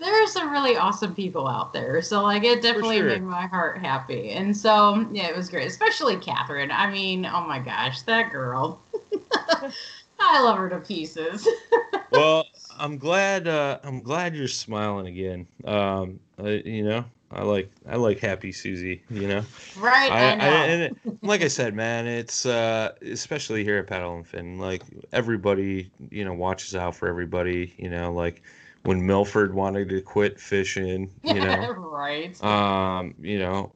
[0.00, 2.02] there are some really awesome people out there.
[2.02, 3.06] So like it definitely sure.
[3.06, 4.30] made my heart happy.
[4.30, 5.68] And so yeah, it was great.
[5.68, 6.72] Especially Catherine.
[6.72, 8.82] I mean, oh my gosh, that girl.
[10.20, 11.48] I love her to pieces.
[12.12, 12.44] well
[12.78, 18.18] i'm glad uh i'm glad you're smiling again um you know i like i like
[18.18, 19.44] happy susie you know
[19.76, 20.10] right?
[20.10, 20.44] I, know.
[20.44, 24.58] and it, like I said, man, it's uh, especially here at Paddle and Fin.
[24.58, 27.74] Like everybody, you know, watches out for everybody.
[27.78, 28.42] You know, like
[28.82, 32.42] when Milford wanted to quit fishing, you know, right.
[32.42, 33.72] um, you know,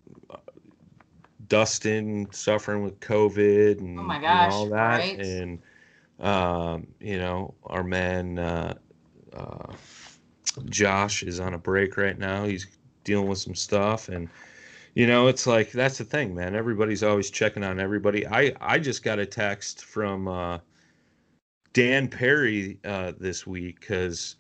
[1.49, 5.19] Dustin suffering with COVID and Oh my you know, all that, right.
[5.19, 5.59] and
[6.21, 8.75] um, you know, our man uh,
[9.33, 9.73] uh,
[10.67, 12.45] Josh is on a break right now.
[12.45, 12.67] He's
[13.03, 14.29] dealing with some stuff, and
[14.95, 16.55] you know, it's like that's the thing, man.
[16.55, 18.27] Everybody's always checking on everybody.
[18.27, 20.59] I I just got a text from uh,
[21.73, 24.37] Dan Perry uh, this week because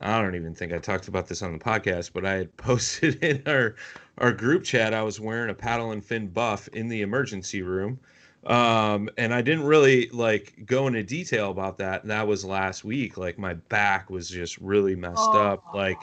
[0.00, 3.22] I don't even think I talked about this on the podcast, but I had posted
[3.22, 3.76] in our
[4.18, 8.00] our group chat I was wearing a paddle and fin buff in the emergency room.
[8.46, 12.02] Um, and I didn't really like go into detail about that.
[12.02, 13.16] And that was last week.
[13.16, 15.62] Like my back was just really messed up.
[15.72, 15.76] Oh.
[15.76, 15.98] Like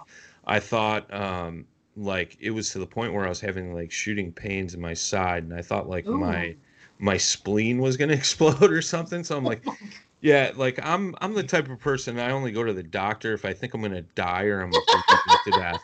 [0.45, 1.65] I thought um
[1.97, 4.93] like it was to the point where I was having like shooting pains in my
[4.93, 6.17] side and I thought like Ooh.
[6.17, 6.55] my
[6.97, 9.23] my spleen was gonna explode or something.
[9.23, 9.65] So I'm like,
[10.21, 13.43] yeah, like I'm I'm the type of person I only go to the doctor if
[13.43, 14.83] I think I'm gonna die or I'm going
[15.45, 15.83] to death.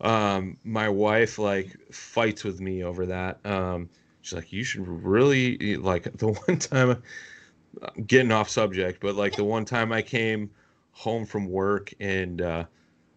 [0.00, 3.44] Um, my wife like fights with me over that.
[3.44, 3.88] Um,
[4.28, 7.02] she's like, you should really like the one time
[7.94, 10.50] I'm getting off subject, but like the one time I came
[10.92, 12.64] home from work and uh,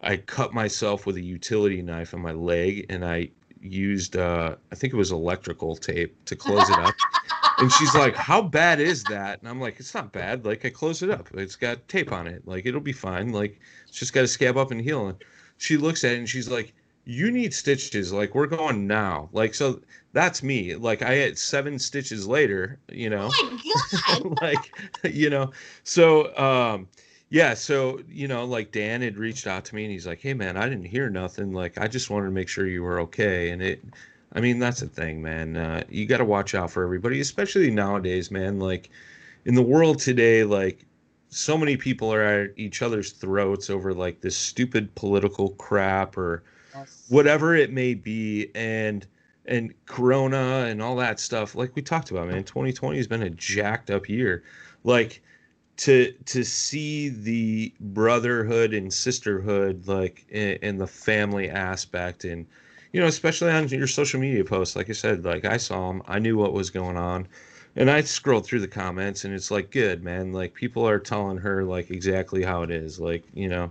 [0.00, 4.74] I cut myself with a utility knife on my leg and I used uh, I
[4.74, 6.94] think it was electrical tape to close it up.
[7.58, 10.44] and she's like, "How bad is that?" And I'm like, "It's not bad.
[10.44, 11.28] Like I closed it up.
[11.34, 12.46] It's got tape on it.
[12.46, 13.30] Like it'll be fine.
[13.32, 15.24] Like it's just got to scab up and heal." And
[15.58, 18.12] she looks at it and she's like, "You need stitches.
[18.12, 19.28] Like we're going now.
[19.32, 19.80] Like so
[20.12, 20.76] that's me.
[20.76, 22.78] Like I had seven stitches later.
[22.90, 24.64] You know." oh my god.
[25.04, 25.50] like you know
[25.84, 26.88] so um
[27.32, 30.34] yeah so you know like dan had reached out to me and he's like hey
[30.34, 33.50] man i didn't hear nothing like i just wanted to make sure you were okay
[33.50, 33.82] and it
[34.34, 37.70] i mean that's the thing man uh, you got to watch out for everybody especially
[37.70, 38.90] nowadays man like
[39.46, 40.84] in the world today like
[41.30, 46.42] so many people are at each other's throats over like this stupid political crap or
[47.08, 49.06] whatever it may be and
[49.46, 53.30] and corona and all that stuff like we talked about man 2020 has been a
[53.30, 54.42] jacked up year.
[54.84, 55.22] Like
[55.78, 62.46] to to see the brotherhood and sisterhood like in, the family aspect and
[62.92, 66.02] you know especially on your social media posts like i said like i saw them
[66.06, 67.26] i knew what was going on
[67.74, 71.38] and i scrolled through the comments and it's like good man like people are telling
[71.38, 73.70] her like exactly how it is like you know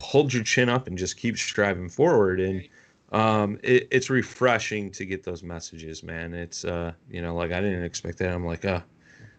[0.00, 2.66] hold your chin up and just keep striving forward and
[3.12, 7.60] um it, it's refreshing to get those messages man it's uh you know like i
[7.60, 8.80] didn't expect that i'm like uh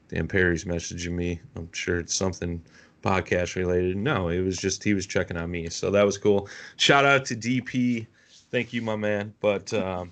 [0.10, 1.40] Dan Perry's messaging me.
[1.56, 2.62] I'm sure it's something
[3.02, 3.96] podcast related.
[3.96, 5.70] No, it was just he was checking on me.
[5.70, 6.50] So that was cool.
[6.78, 8.08] Shout out to DP.
[8.52, 9.34] Thank you, my man.
[9.40, 10.12] But um,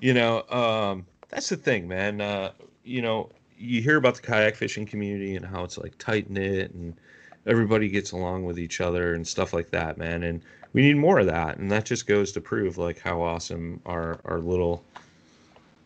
[0.00, 2.20] you know, um, that's the thing, man.
[2.20, 2.52] Uh,
[2.82, 6.72] you know, you hear about the kayak fishing community and how it's like tight knit
[6.72, 6.98] and
[7.46, 10.22] everybody gets along with each other and stuff like that, man.
[10.22, 10.40] And
[10.72, 11.58] we need more of that.
[11.58, 14.84] And that just goes to prove like how awesome our our little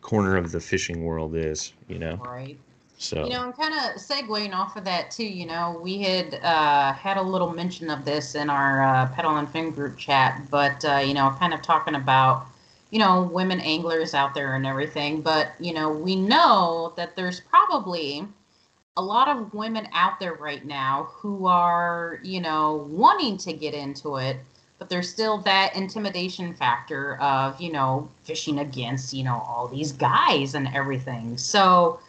[0.01, 2.15] corner of the fishing world is, you know.
[2.15, 2.57] Right.
[2.97, 5.23] So You know, I'm kind of segueing off of that too.
[5.23, 9.37] You know, we had uh, had a little mention of this in our uh, Paddle
[9.37, 12.45] and Fin group chat, but uh, you know, kind of talking about
[12.91, 15.21] you know women anglers out there and everything.
[15.21, 18.27] But you know, we know that there's probably
[18.99, 23.73] a lot of women out there right now who are you know wanting to get
[23.73, 24.37] into it,
[24.77, 29.93] but there's still that intimidation factor of you know fishing against you know all these
[29.93, 31.37] guys and everything.
[31.37, 31.99] So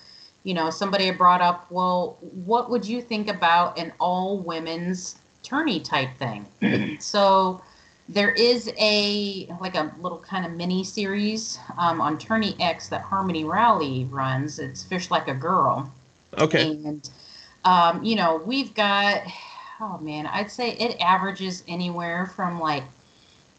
[0.42, 5.81] you know, somebody brought up, well, what would you think about an all women's tourney
[5.81, 6.96] type thing?
[7.00, 7.62] so
[8.09, 13.03] there is a like a little kind of mini series um, on Tourney X that
[13.03, 14.59] Harmony Rally runs.
[14.59, 15.92] It's Fish Like a Girl.
[16.38, 16.71] Okay.
[16.71, 17.09] And
[17.64, 19.23] um, you know, we've got
[19.81, 22.85] oh man, I'd say it averages anywhere from like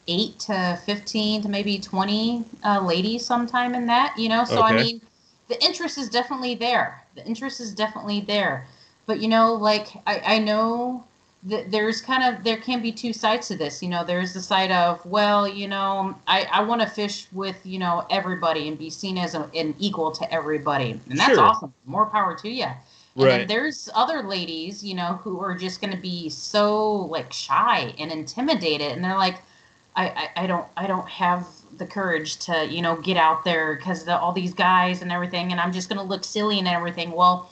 [0.07, 4.17] eight to fifteen to maybe twenty uh, ladies sometime in that.
[4.17, 5.01] You know, so I mean,
[5.47, 7.03] the interest is definitely there.
[7.15, 8.67] The interest is definitely there.
[9.05, 11.03] But you know, like I, I know
[11.43, 13.82] there's kind of there can be two sides to this.
[13.82, 17.65] You know, there's the side of well, you know, I, I want to fish with
[17.65, 21.39] you know everybody and be seen as a, an equal to everybody, and that's Sure.
[21.39, 21.73] awesome.
[21.86, 22.67] More power to you.
[23.19, 23.32] And Right.
[23.32, 27.93] then there's other ladies, you know, who are just going to be so like shy
[27.99, 29.38] and intimidated, and they're like,
[29.95, 33.75] I, I, I don't I don't have the courage to you know get out there
[33.75, 36.67] because the, all these guys and everything, and I'm just going to look silly and
[36.67, 37.12] everything.
[37.12, 37.51] Well,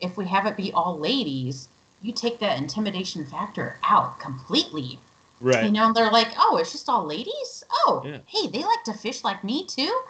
[0.00, 1.68] if we have it be all ladies,
[2.06, 4.98] you take that intimidation factor out completely.
[5.40, 5.64] Right.
[5.64, 7.64] You know, they're like, oh, it's just all ladies.
[7.70, 8.18] Oh, Yeah.
[8.26, 10.00] hey, they like to fish like me too.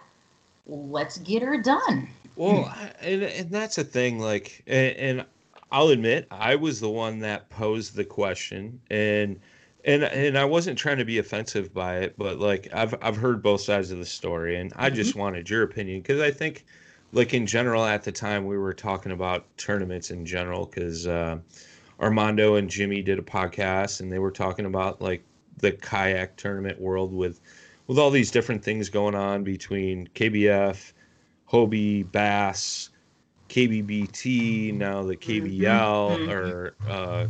[0.67, 2.09] Let's get her done.
[2.37, 4.19] Well, I- and and that's a thing.
[4.19, 5.27] Like, and, and
[5.73, 9.41] I'll admit, I was the one that posed the question, and
[9.85, 13.43] and and I wasn't trying to be offensive by it, but like I've I've heard
[13.43, 16.65] both sides of the story, and I just wanted your opinion because I think,
[17.13, 21.39] like in general, at the time we were talking about tournaments in general because uh,
[22.01, 25.23] Armando and Jimmy did a podcast, and they were talking about like
[25.59, 27.41] the kayak tournament world with
[27.87, 30.93] with all these different things going on between KBF.
[31.51, 32.91] Hobie, Bass,
[33.49, 36.33] KBBT, now the KBL, mhm.
[36.33, 37.27] or uh,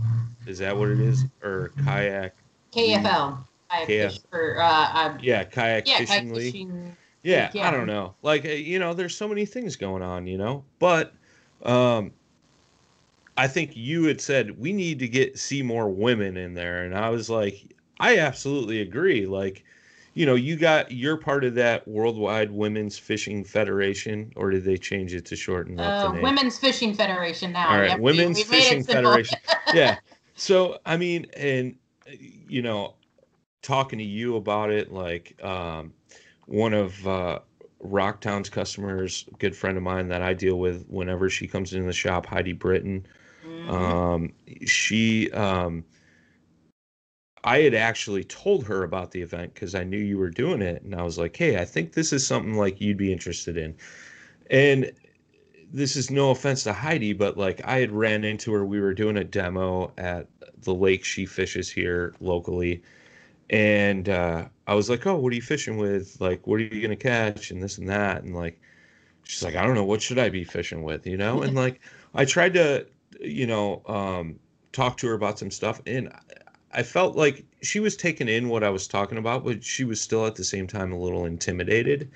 [0.46, 1.24] is that what it is?
[1.42, 2.34] Or kayak?
[2.72, 3.38] KFL.
[3.68, 3.86] I KF.
[3.86, 6.52] fish for uh, uh Yeah, kayak yeah, fishing kayak league.
[6.52, 6.96] fishing.
[7.22, 7.68] Yeah, yeah.
[7.68, 8.14] I don't know.
[8.22, 10.64] Like uh, you know, there's so many things going on, you know.
[10.78, 11.12] But
[11.64, 12.12] um,
[13.36, 16.94] I think you had said we need to get see more women in there, and
[16.94, 19.26] I was like, I absolutely agree.
[19.26, 19.64] Like,
[20.14, 24.78] you know, you got you're part of that worldwide women's fishing federation, or did they
[24.78, 26.22] change it to shorten up Uh, the name?
[26.22, 27.68] Women's Fishing Federation now.
[27.68, 28.84] All right, Yep, Women's we Fishing.
[28.84, 29.38] Federation.
[29.74, 29.98] yeah.
[30.34, 31.76] So I mean, and
[32.48, 32.94] you know,
[33.62, 35.92] talking to you about it, like um,
[36.46, 37.40] one of uh,
[37.84, 41.92] Rocktown's customers, good friend of mine that I deal with whenever she comes into the
[41.92, 43.06] shop, Heidi Britton.
[43.66, 43.72] Mhm.
[43.72, 44.32] Um,
[44.66, 45.84] she, um,
[47.44, 50.82] I had actually told her about the event because I knew you were doing it,
[50.82, 53.74] and I was like, "Hey, I think this is something like you'd be interested in."
[54.50, 54.92] And
[55.72, 58.64] this is no offense to Heidi, but like I had ran into her.
[58.66, 60.28] We were doing a demo at
[60.62, 62.82] the lake she fishes here locally,
[63.50, 66.20] and uh, I was like, "Oh, what are you fishing with?
[66.20, 68.60] Like, what are you gonna catch?" And this and that, and like,
[69.24, 71.80] she's like, "I don't know, what should I be fishing with?" You know, and like
[72.14, 72.86] I tried to,
[73.20, 74.38] you know, um,
[74.72, 76.12] talk to her about some stuff, and
[76.72, 80.00] I felt like she was taking in what I was talking about, but she was
[80.00, 82.10] still at the same time a little intimidated.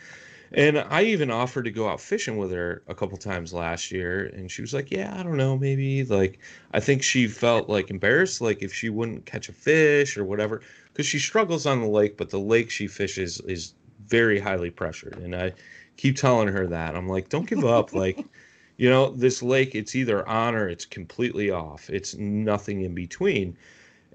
[0.52, 4.26] And I even offered to go out fishing with her a couple times last year,
[4.34, 6.40] and she was like, "Yeah, I don't know, maybe." Like,
[6.74, 10.60] I think she felt like embarrassed, like if she wouldn't catch a fish or whatever,
[10.92, 13.74] because she struggles on the lake, but the lake she fishes is
[14.08, 15.52] very highly pressured, and I
[15.96, 16.96] keep telling her that.
[16.96, 18.18] I'm like, "Don't give up," like,
[18.80, 21.90] you know, this lake, it's either on or it's completely off.
[21.90, 23.54] It's nothing in between.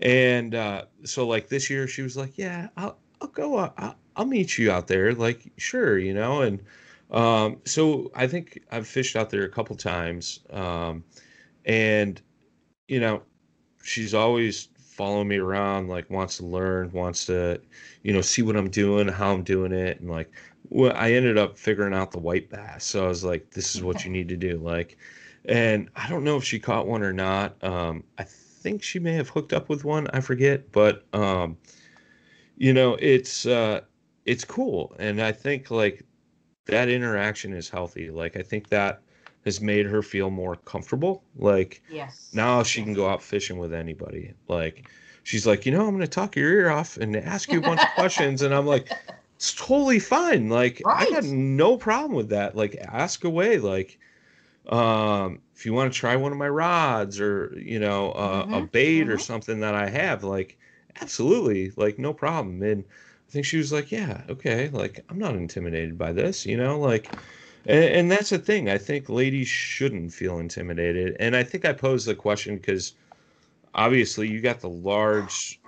[0.01, 3.57] And uh, so, like this year, she was like, "Yeah, I'll I'll go.
[3.57, 5.13] Uh, I'll, I'll meet you out there.
[5.13, 6.63] Like, sure, you know." And
[7.11, 11.03] um, so I think I've fished out there a couple times, um,
[11.65, 12.19] and
[12.87, 13.21] you know,
[13.83, 17.61] she's always following me around, like wants to learn, wants to,
[18.01, 20.31] you know, see what I'm doing, how I'm doing it, and like,
[20.69, 22.85] well, I ended up figuring out the white bass.
[22.85, 24.97] So I was like, this is what you need to do, like,
[25.45, 27.61] and I don't know if she caught one or not.
[27.63, 30.07] Um, I think she may have hooked up with one.
[30.13, 31.57] I forget, but um,
[32.57, 33.81] you know, it's uh,
[34.25, 36.03] it's cool, and I think like
[36.65, 38.09] that interaction is healthy.
[38.09, 39.01] Like I think that
[39.45, 41.23] has made her feel more comfortable.
[41.35, 42.29] Like Yes.
[42.33, 44.33] now she can go out fishing with anybody.
[44.47, 44.89] Like
[45.23, 47.83] she's like, you know, I'm gonna talk your ear off and ask you a bunch
[47.83, 48.91] of questions, and I'm like,
[49.37, 50.49] it's totally fine.
[50.49, 51.23] Like I got Right.
[51.23, 52.55] no problem with that.
[52.55, 53.57] Like ask away.
[53.59, 53.99] Like
[54.67, 58.61] um if you want to try one of my rods or you know uh, a
[58.61, 59.19] bait or mhm.
[59.19, 60.57] something that I have, like
[61.01, 62.61] absolutely, like no problem.
[62.63, 66.57] And I think she was like, yeah, okay, like I'm not intimidated by this, you
[66.57, 67.11] know, like.
[67.67, 68.69] And, and that's the thing.
[68.69, 71.15] I think ladies shouldn't feel intimidated.
[71.19, 72.93] And I think I posed the question because
[73.73, 75.59] obviously you got the large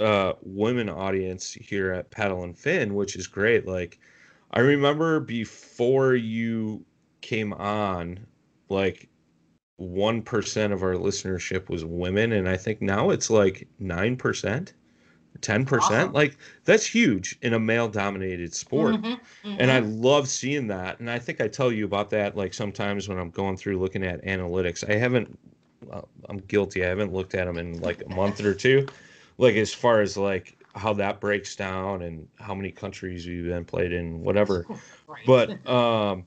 [0.00, 3.66] uh, women audience here at Paddle and Fin, which is great.
[3.66, 4.00] Like,
[4.52, 6.84] I remember before you
[7.22, 8.26] came on,
[8.68, 9.08] like,
[9.78, 12.32] 1% of our listenership was women.
[12.32, 14.74] And I think now it's like 9%,
[15.40, 16.12] 10%.
[16.12, 16.12] Awesome.
[16.12, 19.20] Like, that's huge in a male dominated sport Mhm,
[19.56, 20.02] and I mhm.
[20.02, 21.00] love seeing that.
[21.00, 24.04] And I think I tell you about that like sometimes when I'm going through looking
[24.04, 24.88] at analytics.
[24.88, 25.38] I haven't.
[25.82, 26.84] well, I'm guilty.
[26.84, 28.86] I haven't looked at them in like a month or two.
[29.40, 33.64] Like as far as like how that breaks down and how many countries we've been
[33.64, 34.66] played in, whatever.
[35.10, 35.26] Right.
[35.26, 36.24] But um,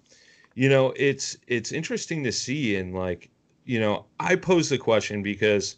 [0.55, 3.29] you know, it's it's interesting to see and like
[3.63, 5.77] you know, I posed the question because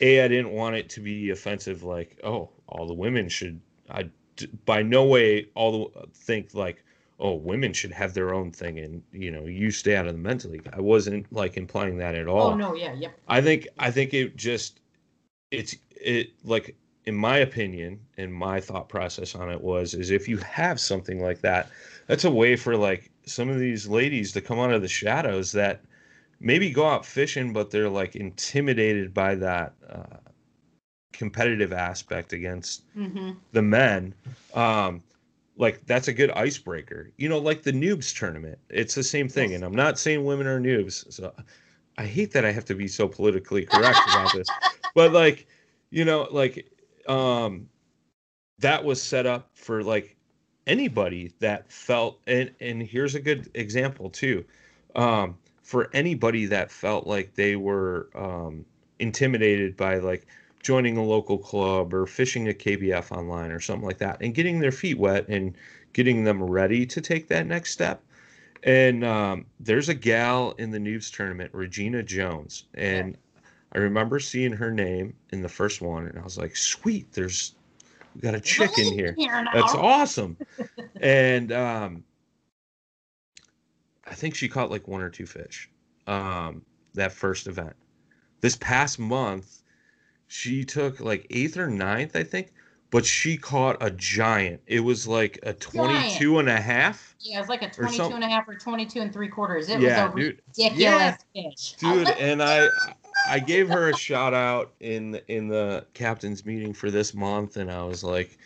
[0.00, 1.84] a I didn't want it to be offensive.
[1.84, 3.60] Like, oh, all the women should.
[3.88, 4.10] I
[4.64, 6.84] by no way all the think like
[7.20, 10.18] oh women should have their own thing and you know you stay out of the
[10.18, 13.16] men's league i wasn't like implying that at all oh no, yeah, yep.
[13.28, 14.80] i think i think it just
[15.58, 16.76] it's it like
[17.06, 21.22] in my opinion and my thought process on it was is if you have something
[21.22, 21.68] like that
[22.06, 25.52] that's a way for like some of these ladies to come out of the shadows
[25.52, 25.82] that
[26.40, 30.16] maybe go out fishing but they're like intimidated by that uh,
[31.12, 34.14] competitive aspect against hmm the men.
[34.54, 35.02] Um
[35.56, 37.10] like that's a good icebreaker.
[37.16, 40.46] You know like the noobs tournament it's the same thing and i'm not saying women
[40.46, 41.32] are noobs so
[41.98, 44.52] i hate that i have to be so politically correct about this
[44.94, 45.46] but like
[45.90, 46.70] you know like
[47.08, 47.68] um
[48.58, 50.16] that was set up for like
[50.66, 54.44] anybody that felt and and here's a good example too
[54.96, 58.64] um for anybody that felt like they were um
[58.98, 60.26] intimidated by like
[60.62, 64.60] joining a local club or fishing a KBF online or something like that and getting
[64.60, 65.56] their feet wet and
[65.92, 68.02] getting them ready to take that next step.
[68.64, 73.16] And um, there's a gal in the noobs tournament, Regina Jones, and
[73.72, 77.54] I remember seeing her name in the first one, and I was like, "Sweet, there's
[78.14, 79.14] we got a chick in here.
[79.18, 79.44] now.
[79.52, 80.38] That's awesome."
[81.00, 82.04] and um,
[84.06, 85.68] I think she caught like one or two fish
[86.06, 86.62] um,
[86.94, 87.74] that first event.
[88.40, 89.62] This past month,
[90.26, 92.54] she took like eighth or ninth, I think,
[92.94, 94.60] but she caught a giant.
[94.68, 97.16] It was like a 22 and a half.
[97.18, 99.68] Yeah, it's like a Or 22 and a half or 22 and three quarters.
[99.68, 100.42] It Yeah, was a dude.
[100.56, 101.72] ridiculous fish.
[101.72, 102.68] dude and i
[103.28, 107.68] i gave her a shout out in in the captain's meeting for this month and
[107.68, 108.38] i was like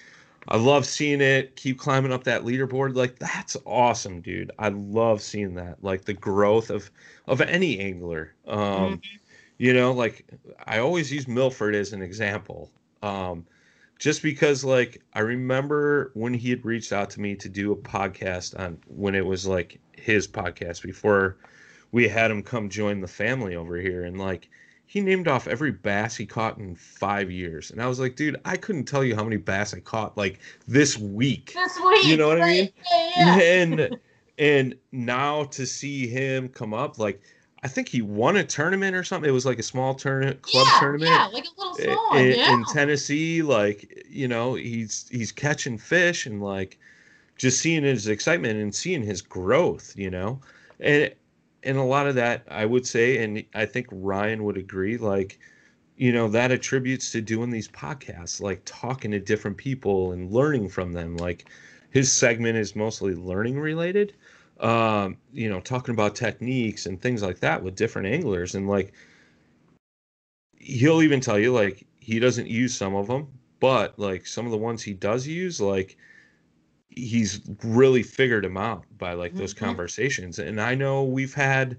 [0.48, 5.20] i love seeing it keep climbing up that leaderboard like that's awesome dude i love
[5.20, 6.90] seeing that like the growth of
[7.26, 8.98] of any angler um
[9.58, 10.24] you know like
[10.66, 12.70] i always use milford as an example
[13.02, 13.44] um
[13.98, 17.76] just because like i remember when he had reached out to me to do a
[17.76, 21.36] podcast on when it was like his podcast before
[21.92, 24.48] we had him come join the family over here and like
[24.86, 28.36] he named off every bass he caught in five years and i was like dude
[28.44, 32.04] i couldn't tell you how many bass i caught like this week This week.
[32.04, 32.68] You know what I mean?
[32.90, 33.38] Yeah, yeah.
[33.40, 33.98] and
[34.38, 37.20] and now to see him come up like
[37.62, 40.66] i think he won a tournament or something it was like a small tournament club
[40.66, 42.52] yeah, tournament Yeah, like a little small in, yeah.
[42.52, 43.42] in Tennessee.
[43.42, 46.78] Like you know, he's he's catching fish and like
[47.36, 49.94] just seeing his excitement and seeing his growth.
[49.96, 50.40] You know,
[50.80, 51.12] and
[51.62, 54.96] and a lot of that I would say, and I think Ryan would agree.
[54.96, 55.38] Like
[55.96, 60.68] you know, that attributes to doing these podcasts, like talking to different people and learning
[60.68, 61.16] from them.
[61.16, 61.48] Like
[61.90, 64.14] his segment is mostly learning related.
[64.60, 68.54] Um, you know, talking about techniques and things like that with different anglers.
[68.54, 68.92] And like,
[70.56, 73.28] he'll even tell you, like, he doesn't use some of them,
[73.60, 75.96] but like some of the ones he does use, like,
[76.90, 79.58] he's really figured them out by like those Mhm.
[79.58, 80.38] conversations.
[80.38, 81.76] And I know we've had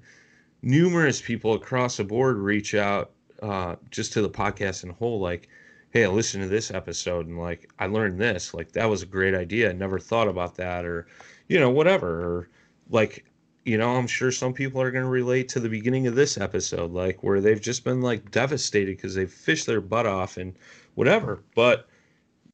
[0.61, 3.11] numerous people across the board reach out
[3.41, 5.49] uh, just to the podcast in whole, like,
[5.91, 8.53] hey, I listened to this episode and like I learned this.
[8.53, 9.69] Like that was a great idea.
[9.69, 11.07] I never thought about that, or
[11.47, 12.07] you know, whatever.
[12.21, 12.49] Or
[12.89, 13.25] like,
[13.65, 16.37] you know, I'm sure some people are going to relate to the beginning of this
[16.37, 20.55] episode, like where they've just been like devastated because they've fished their butt off and
[20.95, 21.43] whatever.
[21.55, 21.87] But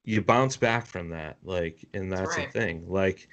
[0.04, 2.52] you bounce back from that, like, and that's right.
[2.52, 2.90] the thing.
[2.90, 3.28] Like,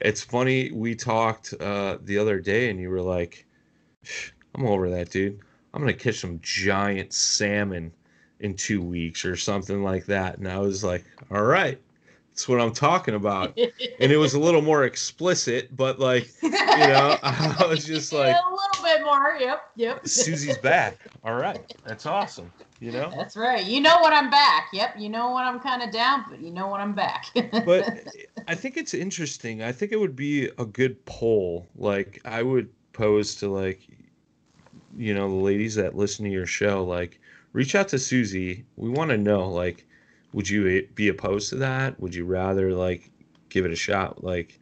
[0.00, 0.70] it's funny.
[0.72, 3.46] We talked uh, the other day, and you were like,
[4.54, 5.40] "I'm over that, dude.
[5.72, 7.92] I'm gonna catch some giant salmon."
[8.40, 10.38] in two weeks or something like that.
[10.38, 11.80] And I was like, all right,
[12.36, 13.58] that's what I'm talking about.
[13.98, 18.36] And it was a little more explicit, but like, you know, I was just like,
[18.36, 19.38] a little bit more.
[19.40, 20.06] Yep, yep.
[20.06, 20.98] Susie's back.
[21.24, 22.52] All right, that's awesome.
[22.78, 23.64] You know, That's right.
[23.64, 24.68] You know when I'm back.
[24.74, 24.96] Yep.
[24.98, 27.24] You know when I'm kind of down, but you know when I'm back.
[27.64, 28.06] but
[28.46, 29.62] I think it's interesting.
[29.62, 31.66] I think it would be a good poll.
[31.74, 33.88] Like, I would pose to like,
[34.94, 37.18] you know, the ladies that listen to your show, like,
[37.54, 38.66] reach out to Susie.
[38.76, 39.86] We want to know, like,
[40.36, 41.98] would you be opposed to that?
[41.98, 43.10] Would you rather like
[43.48, 44.60] give it a shot, like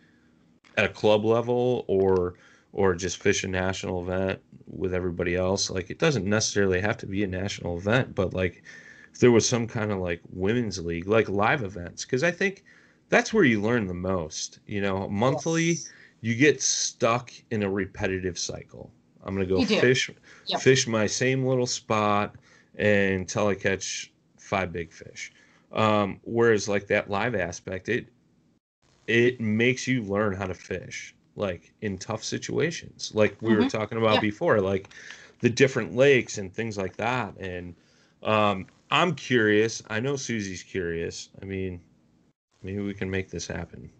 [0.77, 2.35] at a club level, or
[2.73, 5.71] or just fish a national event with everybody else?
[5.71, 8.63] Like, it doesn't necessarily have to be a national event, but like,
[9.13, 12.63] if there was some kind of like women's league, like live events, because I think
[13.09, 14.61] that's where you learn the most.
[14.67, 15.93] You know, monthly, Yes.
[16.21, 18.93] you get stuck in a repetitive cycle.
[19.25, 20.09] I'm gonna go fish,
[20.47, 20.61] Yep.
[20.61, 22.37] fish my same little spot
[22.79, 25.33] until I catch five big fish.
[25.75, 28.09] Um, whereas like that live aspect, it
[29.07, 33.69] it makes you learn how to fish like in tough situations, like we were Mhm.
[33.69, 34.21] talking about Yeah.
[34.21, 34.89] before, like
[35.41, 37.37] the different lakes and things like that.
[37.39, 37.75] And
[38.23, 39.83] um, I'm curious.
[39.91, 41.31] I know Susie's curious.
[41.43, 41.81] I mean,
[42.63, 43.91] maybe we can make this happen.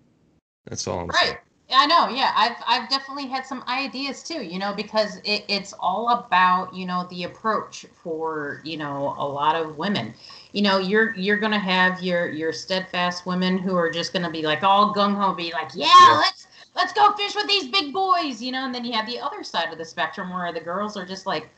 [0.67, 1.37] That's all I'm saying.
[1.75, 2.09] I know.
[2.09, 4.43] Yeah, I've I've definitely had some ideas too.
[4.43, 9.27] You know, because it, it's all about you know the approach for you know a
[9.27, 10.15] lot of women.
[10.53, 14.43] You know, you're you're gonna have your your steadfast women who are just gonna be
[14.43, 16.17] like all gung ho, be like, yeah, Yeah.
[16.19, 18.43] let's let's go fish with these big boys.
[18.43, 20.97] You know, and then you have the other side of the spectrum where the girls
[20.97, 21.51] are just like.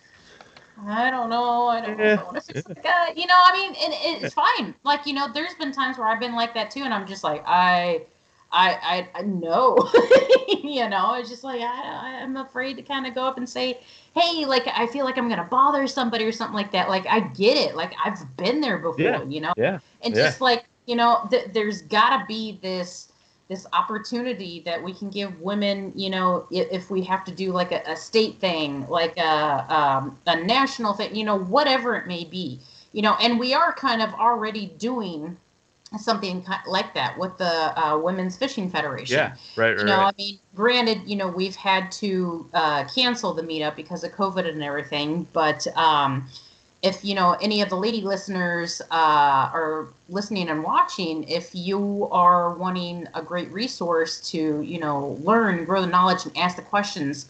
[0.87, 1.69] I don't know.
[1.69, 2.15] I don't know.
[2.19, 3.15] I want to fish like that.
[3.17, 4.75] You know, I mean, and it's fine.
[4.85, 7.25] Like, you know, there's been times where I've been like that too, and I'm just
[7.25, 8.03] like, I,
[8.57, 9.77] I, I, I know.
[10.65, 13.81] you know, it's just like I, I'm afraid to kind of go up and say,
[14.15, 16.89] hey, like I feel like I'm gonna bother somebody or something like that.
[16.89, 17.77] Like I get it.
[17.77, 18.99] Like I've been there before.
[18.99, 19.23] Yeah.
[19.25, 19.79] You know, Yeah.
[20.03, 20.23] and Yeah.
[20.25, 23.13] just like you know, th- there's got to be this
[23.49, 25.93] this opportunity that we can give women.
[25.95, 29.67] You know, if, if we have to do like a, a state thing, like a
[29.75, 32.61] um, a national thing, you know, whatever it may be.
[32.93, 35.37] You know, and we are kind of already doing
[35.99, 39.17] something like that with the uh, Women's Fishing Federation.
[39.17, 39.35] Yeah.
[39.57, 39.71] Right.
[39.71, 39.79] Right.
[39.79, 40.15] You know, right.
[40.15, 44.49] I mean, granted, you know, we've had to uh, cancel the meetup because of COVID
[44.49, 46.29] and everything, but um,
[46.83, 52.09] if you know any of the lady listeners uh, are listening and watching, if you
[52.13, 56.63] are wanting a great resource to, you know, learn, grow the knowledge, and ask the
[56.63, 57.27] questions,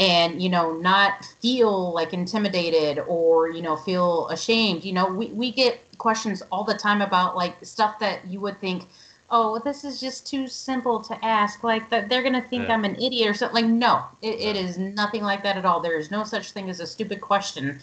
[0.00, 5.26] and you know, not feel like intimidated or you know feel ashamed, you know, we
[5.28, 8.88] we get questions all the time about like stuff that you would think
[9.30, 11.62] oh, this is just too simple to ask.
[11.62, 12.74] Like that, they're gonna think Yeah.
[12.74, 13.64] I'm an idiot or something.
[13.64, 15.80] Like, no, it, it is nothing like that at all.
[15.80, 17.78] There is no such thing as a stupid question.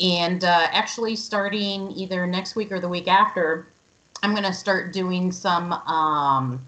[0.00, 3.68] And uh, actually, starting either next week or the week after,
[4.22, 6.64] I'm gonna start doing some um,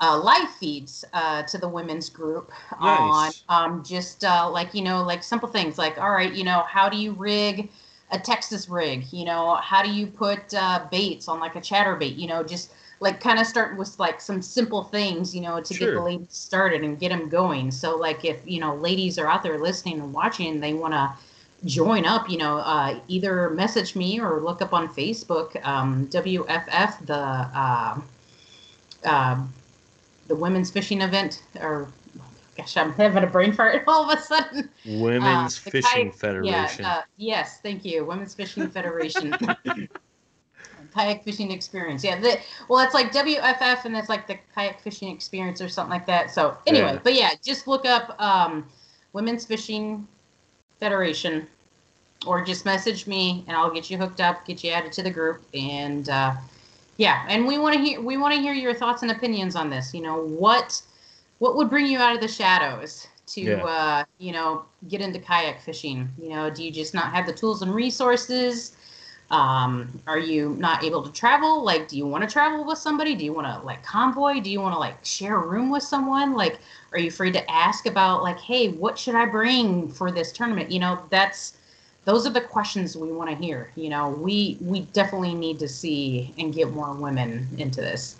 [0.00, 3.44] uh, live feeds uh, to the women's group Nice.
[3.48, 6.64] on um, just uh, like you know, like simple things like, all right, you know,
[6.68, 7.70] how do you rig
[8.10, 9.12] a Texas rig?
[9.12, 12.16] You know, how do you put uh, baits on like a chatterbait?
[12.16, 15.74] You know, just like kind of start with like some simple things, you know, to
[15.74, 16.02] get the Sure.
[16.02, 17.70] ladies started and get them going.
[17.70, 21.12] So like if you know ladies are out there listening and watching, they want to
[21.64, 26.98] join up, you know, uh, either message me or look up on Facebook, um, WFF,
[27.00, 28.00] the uh,
[29.04, 29.46] uh,
[30.28, 31.88] the women's fishing event, or
[32.56, 34.68] gosh, I'm having a brain fart all of a sudden.
[34.86, 36.84] Women's Uh, Fishing kayak- Federation.
[36.84, 38.04] Yeah, uh, yes, thank you.
[38.04, 39.34] Women's Fishing Federation.
[40.94, 42.02] kayak fishing experience.
[42.02, 45.90] Yeah, the, well, it's like WFF, and it's like the kayak fishing experience or something
[45.90, 46.30] like that.
[46.30, 47.00] So anyway, Yeah.
[47.02, 48.66] but yeah, just look up um,
[49.12, 50.06] Women's Fishing
[50.80, 51.46] Federation,
[52.26, 55.10] or just message me, and I'll get you hooked up, get you added to the
[55.10, 56.34] group, and uh,
[56.98, 59.70] yeah, and we want to hear we want to hear your thoughts and opinions on
[59.70, 59.94] this.
[59.94, 60.82] You know what
[61.40, 63.64] what would bring you out of the shadows to Yeah.
[63.66, 66.10] uh, you know get into kayak fishing?
[66.20, 68.76] You know do you just not have the tools and resources?
[69.30, 71.62] Um, are you not able to travel?
[71.64, 73.14] Like do you want to travel with somebody?
[73.14, 74.40] Do you want to like convoy?
[74.40, 76.34] Do you want to like share a room with someone?
[76.34, 76.60] Like
[76.92, 80.70] are you afraid to ask about like hey what should i bring for this tournament?
[80.72, 81.57] You know that's
[82.04, 85.68] those are the questions we want to hear you know we we definitely need to
[85.68, 88.16] see and get more women into this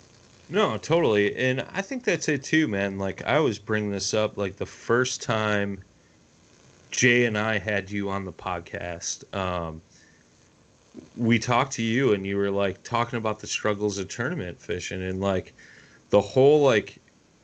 [0.51, 1.35] No, totally.
[1.35, 2.97] And I think that's it too, man.
[2.97, 5.83] Like I always bring this up like the first time
[6.91, 9.81] Jay and I had you on the podcast, um
[11.15, 15.01] we talked to you and you were like talking about the struggles of tournament fishing
[15.03, 15.53] and like
[16.09, 16.97] the whole like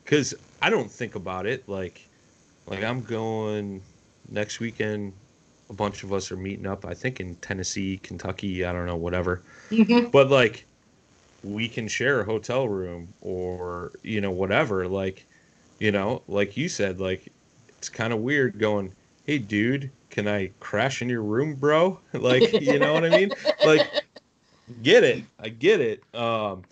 [0.04, 2.08] cuz I don't think about it like
[2.66, 3.82] like I'm going
[4.28, 5.12] next weekend
[5.68, 8.96] a bunch of us are meeting up I think in Tennessee, Kentucky, I don't know,
[8.96, 9.42] whatever.
[10.10, 10.66] But like
[11.42, 15.24] we can share a hotel room or you know whatever like
[15.78, 17.32] you know like you said like
[17.78, 18.92] it's kind of weird going
[19.26, 22.00] hey dude can i crash in your room bro?
[22.14, 23.30] Like you know what i mean?
[23.64, 23.88] Like
[24.82, 25.24] get it.
[25.38, 26.02] I get it.
[26.14, 26.62] Um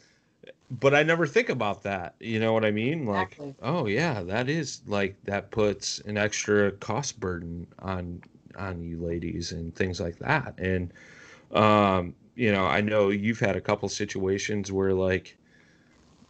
[0.81, 2.15] but i never think about that.
[2.19, 3.07] You know what i mean?
[3.07, 3.55] Like Exactly.
[3.63, 8.23] oh yeah that is like that puts an extra cost burden on
[8.57, 10.55] on you ladies and things like that.
[10.59, 10.93] And
[11.53, 15.37] um you know i know you've had a couple situations where like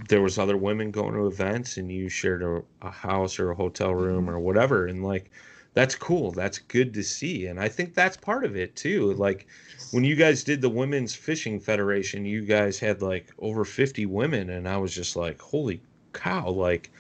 [0.09, 3.55] there was other women going to events and you shared a, a house or a
[3.55, 4.87] hotel room or whatever.
[4.87, 5.31] And like
[5.73, 6.31] that's cool.
[6.33, 7.47] That's good to see.
[7.47, 9.13] And i think that's part of it too.
[9.15, 9.47] Like
[9.93, 14.51] when you guys did the women's fishing federation you guys had like over 50 women.
[14.51, 15.81] And i was just like holy
[16.13, 16.51] cow.
[16.51, 16.91] Like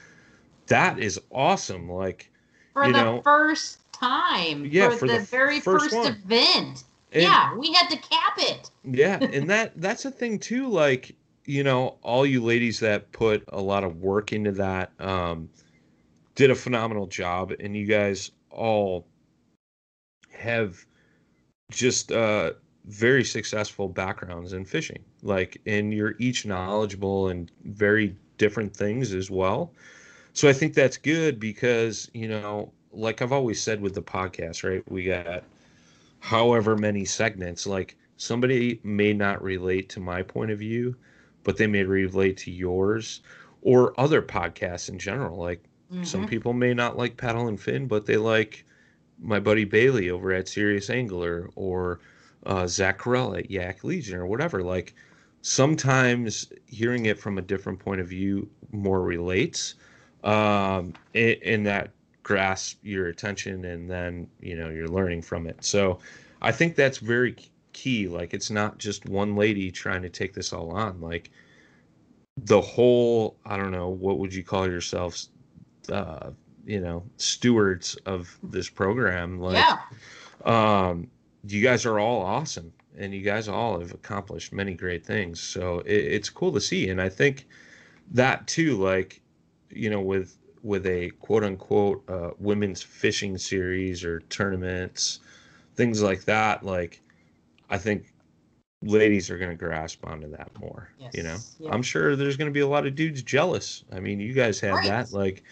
[0.68, 1.91] that is awesome.
[1.91, 2.31] Like
[2.72, 6.85] for you the know- first time Yeah, for, for the, the very first first, event.
[7.13, 8.71] And- yeah we had to cap it.
[8.85, 11.15] Yeah and that that's a thing too like
[11.47, 15.49] you know all you ladies that put a lot of work into that um
[16.35, 19.07] did a phenomenal job and you guys all
[20.33, 20.85] have
[21.71, 22.53] just uh
[22.87, 29.31] very successful backgrounds in fishing like and you're each knowledgeable in very different things as
[29.31, 29.73] well.
[30.33, 34.65] So i think that's good because you know like i've always said with the podcast
[34.69, 35.45] right we got
[36.21, 40.97] however many segments like somebody may not relate to my point of view
[41.45, 43.21] but they may relate to yours
[43.63, 45.65] or other podcasts in general like
[46.03, 46.27] some Mhm.
[46.27, 48.65] people may not like paddle and fin but they like
[49.21, 52.01] my buddy bailey over at serious angler or
[52.47, 54.95] uh, zach Carell at yak legion or whatever like
[55.43, 59.75] sometimes hearing it from a different point of view more relates
[60.25, 61.93] um, and that
[62.25, 65.62] grasps your attention and then you know you're learning from it.
[65.64, 66.01] So
[66.43, 67.37] i think that's very
[67.72, 68.09] key.
[68.09, 71.01] Like it's not just one lady trying to take this all on.
[71.01, 71.31] Like
[72.37, 75.29] the whole i don't know what would you call yourselves
[75.89, 76.31] uh
[76.66, 79.39] you know stewards of this program.
[79.39, 79.79] Like yeah.
[80.45, 81.09] um
[81.47, 85.41] you guys are all awesome and you guys all have accomplished many great things.
[85.41, 86.89] So it, it's cool to see.
[86.89, 87.47] And i think
[88.12, 89.20] that too like
[89.70, 95.21] you know with with a quote unquote uh, women's fishing series or tournaments
[95.77, 97.03] things like that like
[97.71, 98.12] i think
[98.83, 101.71] ladies are going to grasp onto that more you know yeah.
[101.73, 104.61] i'm sure there's going to be a lot of dudes jealous i mean you guys
[104.61, 104.87] had Right.
[104.87, 105.43] that like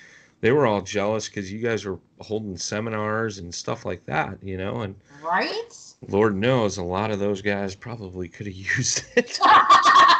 [0.40, 4.56] they were all jealous because you guys were holding seminars and stuff like that you
[4.58, 5.74] know and right
[6.08, 9.38] lord knows a lot of those guys probably could have used it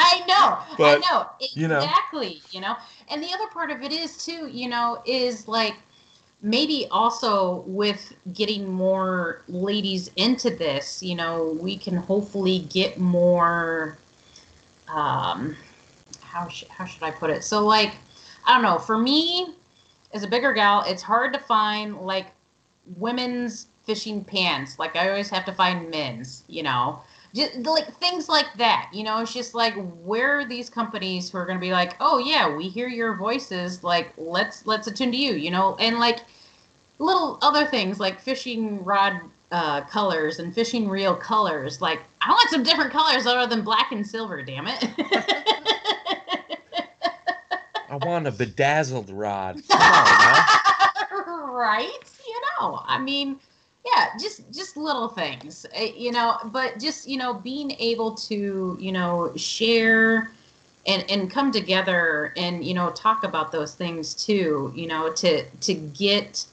[0.04, 1.78] I know, But, I know, you know.
[1.80, 2.42] exactly.
[2.50, 2.76] You know,
[3.10, 5.74] and the other part of it is too, you know, is like
[6.42, 13.98] maybe also with getting more ladies into this, you know, we can hopefully get more.
[14.88, 15.56] Um,
[16.20, 17.44] how sh- how should I put it?
[17.44, 17.94] So like,
[18.46, 18.78] I don't know.
[18.78, 19.54] For me,
[20.12, 22.26] as a bigger gal, it's hard to find like
[22.96, 24.78] women's fishing pants.
[24.78, 26.42] Like I always have to find men's.
[26.48, 27.00] You know
[27.34, 31.38] just like things like that you know it's just like where are these companies who
[31.38, 35.10] are going to be like oh yeah we hear your voices like let's let's attune
[35.10, 35.76] to you you know?
[35.76, 36.20] And like
[36.98, 39.20] little other things like fishing rod
[39.50, 43.92] uh, colors and fishing reel colors like i want some different colors other than black
[43.92, 44.88] and silver damn it.
[47.90, 49.60] I want a bedazzled rod.
[49.70, 51.98] Come on, right?
[52.26, 53.38] You know i mean
[53.84, 58.76] yeah just just little things eh, you know but just you know being able to
[58.80, 60.32] you know share
[60.86, 65.44] and and come together and you know talk about those things too you know to
[65.60, 66.44] to get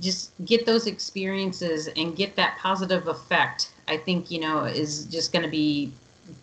[0.00, 5.32] just get those experiences and get that positive effect i think you know is just
[5.32, 5.92] going to be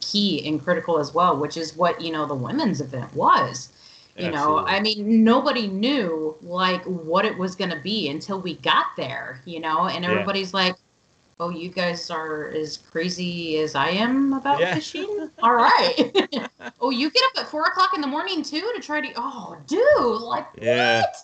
[0.02, 3.70] key and critical as well which is what you know the women's event was
[4.18, 8.56] You know, I mean, nobody knew like what it was going to be until we
[8.58, 10.28] got there, you know, and Yeah.
[10.28, 10.76] everybody's like,
[11.40, 14.74] oh, you guys are as crazy as I am about Yeah.
[14.74, 15.30] fishing?
[15.42, 15.96] All right.
[16.82, 19.58] oh, you get up at four o'clock in the morning too to try to, oh,
[19.68, 21.04] dude, like, Yeah.
[21.04, 21.16] what?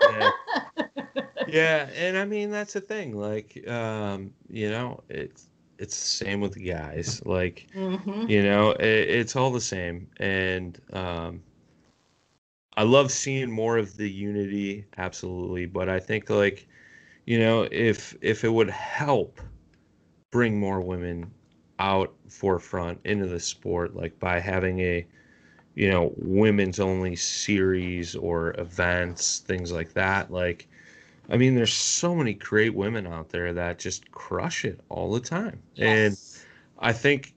[0.00, 0.32] yeah.
[1.46, 3.16] yeah, and I mean that's the thing.
[3.16, 7.22] Like, um, you know, it's it's the same with the guys.
[7.24, 11.42] Like, hmm you know, it, it's all the same, and um,
[12.76, 14.84] I love seeing more of the unity.
[14.98, 16.66] Absolutely, but I think like,
[17.26, 19.40] you know, if if it would help
[20.30, 21.30] bring more women
[21.78, 25.06] out forefront into the sport, like by having a
[25.74, 30.68] you know women's only series or events things like that like
[31.30, 35.20] i mean there's so many great women out there that just crush it all the
[35.20, 36.16] time and
[36.80, 37.34] i think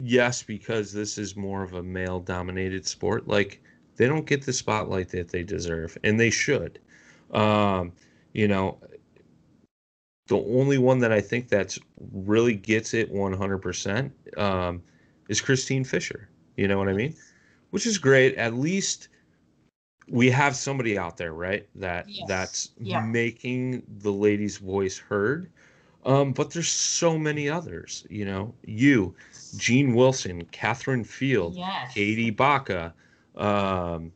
[0.00, 3.60] yes because this is more of a male dominated sport like
[4.02, 6.80] they don't get the spotlight that they deserve and they should
[7.30, 7.92] um
[8.32, 8.76] you know
[10.26, 11.78] the only one that i think that's
[12.12, 14.82] really gets it 100% um
[15.28, 17.14] is Kristine Fischer you know what I mean?
[17.70, 18.34] Which is great.
[18.36, 19.08] At least
[20.08, 21.66] we have somebody out there, right?
[21.74, 22.28] That Yes.
[22.28, 23.00] that's Yeah.
[23.00, 25.48] making the lady's voice heard.
[26.04, 28.54] Um, but there's so many others, you know.
[28.66, 29.14] You,
[29.56, 31.94] Gene Wilson, Catherine Field, Yes.
[31.94, 32.92] Katie Baca,
[33.36, 34.12] um,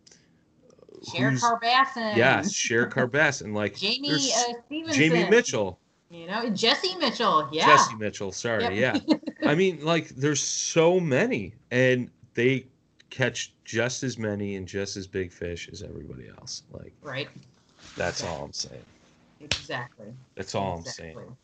[1.14, 2.17] Cher Carbassin.
[2.17, 4.19] yes, Cher Carbassin, like Jamie uh,
[4.67, 4.95] Stevenson.
[4.95, 5.79] Jamie Mitchell,
[6.11, 7.49] You know, Jesse Mitchell.
[7.53, 7.67] Yeah.
[7.67, 8.33] Jesse Mitchell.
[8.33, 9.03] Sorry, Yep.
[9.07, 9.17] yeah.
[9.49, 12.67] I mean, like, there's so many, and they
[13.11, 16.62] catch just as many and just as big fish as everybody else.
[16.73, 17.29] Like, right.
[17.97, 18.83] that's all I'm saying.
[19.41, 20.07] Exactly.
[20.35, 21.11] That's all exactly.
[21.11, 21.37] I'm saying.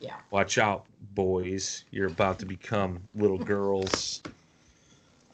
[0.00, 0.16] Yeah.
[0.30, 1.84] Watch out, boys.
[1.90, 4.22] You're about to become little girls.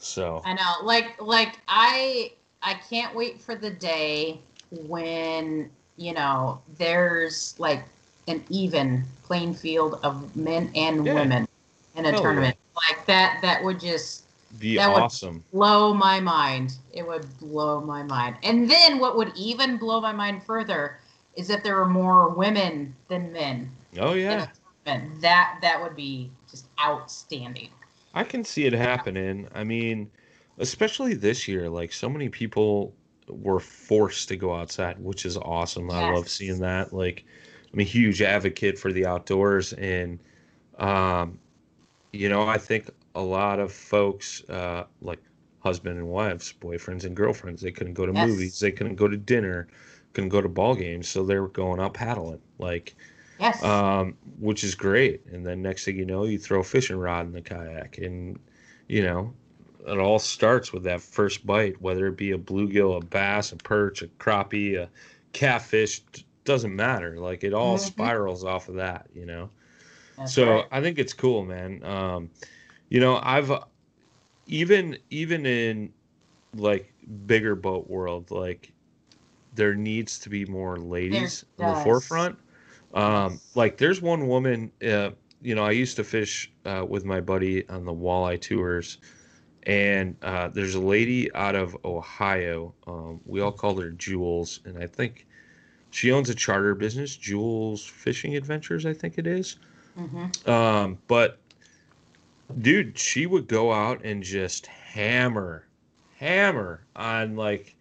[0.02, 0.74] So, I know.
[0.82, 2.32] Like like I
[2.62, 4.40] I can't wait for the day
[4.70, 7.84] when, you know, there's like
[8.28, 11.14] an even playing field of men and Yeah.
[11.14, 11.48] women
[11.96, 12.22] in a Hell yeah.
[12.22, 12.56] tournament.
[12.74, 14.24] Like that that would just
[14.58, 15.42] be That would- awesome.
[15.52, 16.74] blow my mind.
[16.92, 18.36] It would blow my mind.
[18.42, 20.98] And then what would even blow my mind further
[21.36, 23.70] is if there were more women than men.
[23.98, 24.46] Oh, yeah.
[24.84, 27.70] That that would be just outstanding.
[28.14, 29.48] I can see it happening.
[29.52, 30.10] I mean,
[30.58, 32.96] especially this year, like so many people
[33.28, 35.90] were forced to go outside, which is awesome.
[35.90, 36.92] I love seeing that.
[36.92, 37.24] Like,
[37.72, 40.22] I'm a huge advocate for the outdoors, and
[40.78, 41.40] um,
[42.12, 45.22] you know, I think a lot of folks, uh, like
[45.60, 48.14] husband and wives, boyfriends and girlfriends, they couldn't go to Yes.
[48.14, 49.68] movies, they couldn't go to dinner,
[50.14, 52.42] couldn't go to ball games, so they were going out paddling.
[52.58, 52.96] Like,
[53.42, 53.62] Yes.
[53.64, 55.24] um, which is great.
[55.26, 58.38] And then next thing you know, you throw a fishing rod in the kayak, and
[58.88, 59.34] you know,
[59.86, 63.56] it all starts with that first bite, whether it be a bluegill, a bass, a
[63.56, 64.90] perch, a crappie, a
[65.32, 66.02] catfish,
[66.44, 67.18] doesn't matter.
[67.18, 67.78] Like it all Mhm.
[67.78, 69.50] spirals off of that, you know.
[70.16, 70.68] That's so right.
[70.72, 71.82] I think it's cool, man.
[71.84, 72.30] Um,
[72.90, 73.64] you know, I've uh,
[74.46, 75.92] even even in
[76.56, 76.92] like
[77.26, 78.72] bigger boat world, like
[79.52, 82.38] there needs to be more ladies in the forefront.
[82.94, 87.20] Um, like there's one woman, uh, you know, I used to fish uh, with my
[87.20, 88.98] buddy on the walleye tours,
[89.64, 92.74] and uh, there's a lady out of Ohio.
[92.86, 95.26] Um, we all call her Jules, and I think
[95.90, 99.56] she owns a charter business, Jules Fishing Adventures, I think it is.
[99.98, 100.48] Mhm.
[100.48, 101.38] Um, but
[102.60, 105.66] dude, she would go out and just hammer,
[106.16, 107.76] hammer on like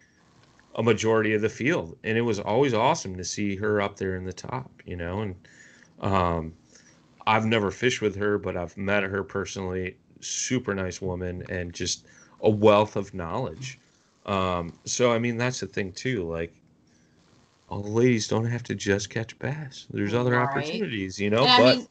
[0.76, 4.15] a majority of the field, and it was always awesome to see her up there
[4.15, 5.22] in the top, you know.
[5.22, 5.36] And
[6.01, 6.53] um,
[7.28, 9.97] I've never fished with her, but I've met her personally.
[10.22, 12.05] Super nice woman, and just
[12.41, 13.80] a wealth of knowledge.
[14.26, 16.24] Um, so I mean, that's the thing too.
[16.30, 16.53] Like,
[17.69, 19.88] all the ladies don't have to just catch bass.
[19.89, 20.43] There's other Right.
[20.43, 21.43] opportunities, you know.
[21.43, 21.88] And I but mean,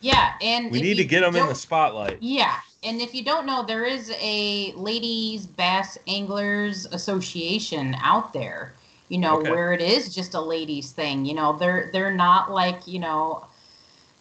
[0.00, 2.22] yeah, and we need to get them in the spotlight.
[2.22, 8.74] Yeah, and if you don't know, there is a ladies bass anglers association out there.
[9.08, 9.42] You know Okay.
[9.42, 11.24] where it is just a ladies thing.
[11.26, 13.46] You know they're they're not like you know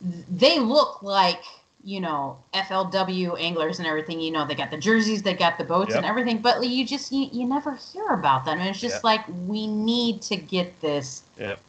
[0.02, 1.44] they look like
[1.84, 4.20] you know FLW anglers and everything.
[4.20, 7.12] You know they got the jerseys, they got the boats and everything, but you just
[7.12, 8.60] you, you never hear about them.
[8.60, 9.04] And it's just Yep.
[9.04, 11.60] like we need to get this Yep.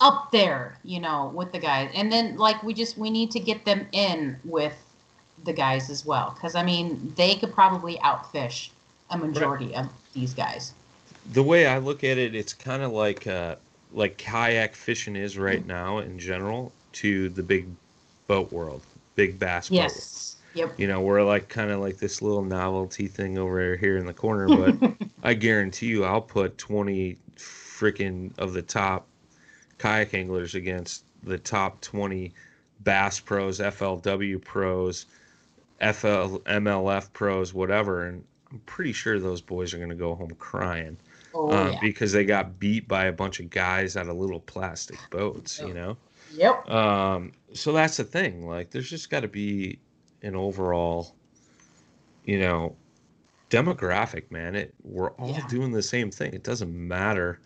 [0.00, 1.90] up there, you know, with the guys.
[1.94, 4.83] And then like we just we need to get them in with
[5.44, 8.70] the guys as well cuz I mean, they could probably outfish
[9.10, 10.72] a majority of these guys.
[11.32, 13.56] the way I look at it, it's kind of like uh,
[13.92, 17.66] like kayak fishing is right now in general to the big
[18.26, 18.82] boat world,
[19.14, 19.78] big bass boat.
[19.78, 19.90] world.
[19.92, 20.36] Yes.
[20.54, 20.78] Yep.
[20.78, 24.12] You know, we're like kind of like this little novelty thing over here in the
[24.12, 24.92] corner, but
[25.22, 29.06] I guarantee you, I'll put twenty freaking of the top
[29.78, 32.32] kayak anglers against the top twenty
[32.80, 35.06] Bass pros, FLW pros,
[35.80, 40.96] FL MLF pros, whatever, and I'm pretty sure those boys are gonna go home crying
[41.34, 41.78] Oh uh, yeah.
[41.80, 45.60] because they got beat by a bunch of guys out of little plastic boats.
[45.60, 45.96] You know.
[46.32, 46.68] Yep.
[46.70, 48.46] Um, so that's the thing.
[48.46, 49.78] Like, there's just got to be
[50.22, 51.14] an overall,
[52.24, 52.76] you know,
[53.50, 54.54] demographic, man.
[54.54, 55.46] It we're all Yeah.
[55.48, 56.32] doing the same thing.
[56.34, 57.40] It doesn't matter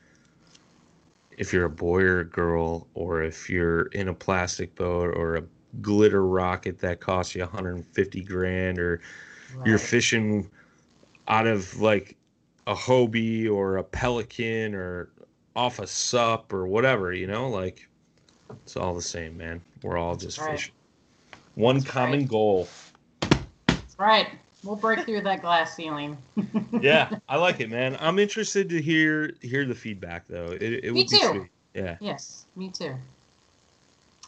[1.38, 5.36] if you're a boy or a girl, or if you're in a plastic boat or
[5.36, 5.42] a
[5.80, 9.00] glitter rocket that costs you 150 grand, or
[9.64, 10.50] you're fishing
[11.28, 12.16] out of like
[12.66, 15.10] a Hobie or a Pelican or
[15.56, 17.88] off a sup or whatever, you know, like
[18.64, 19.60] it's all the same, man.
[19.82, 20.52] We're all just right.
[20.52, 20.74] fishing.
[21.54, 22.28] One That's common right.
[22.28, 22.68] goal.
[23.66, 24.28] That's right.
[24.64, 26.16] We'll break through that glass ceiling.
[26.80, 27.96] Yeah, I like it, man.
[27.98, 30.52] I'm interested to hear hear the feedback though.
[30.52, 31.26] It, it Me would be too.
[31.26, 31.50] sweet.
[31.74, 31.96] Yeah.
[32.00, 32.94] Yes, me too.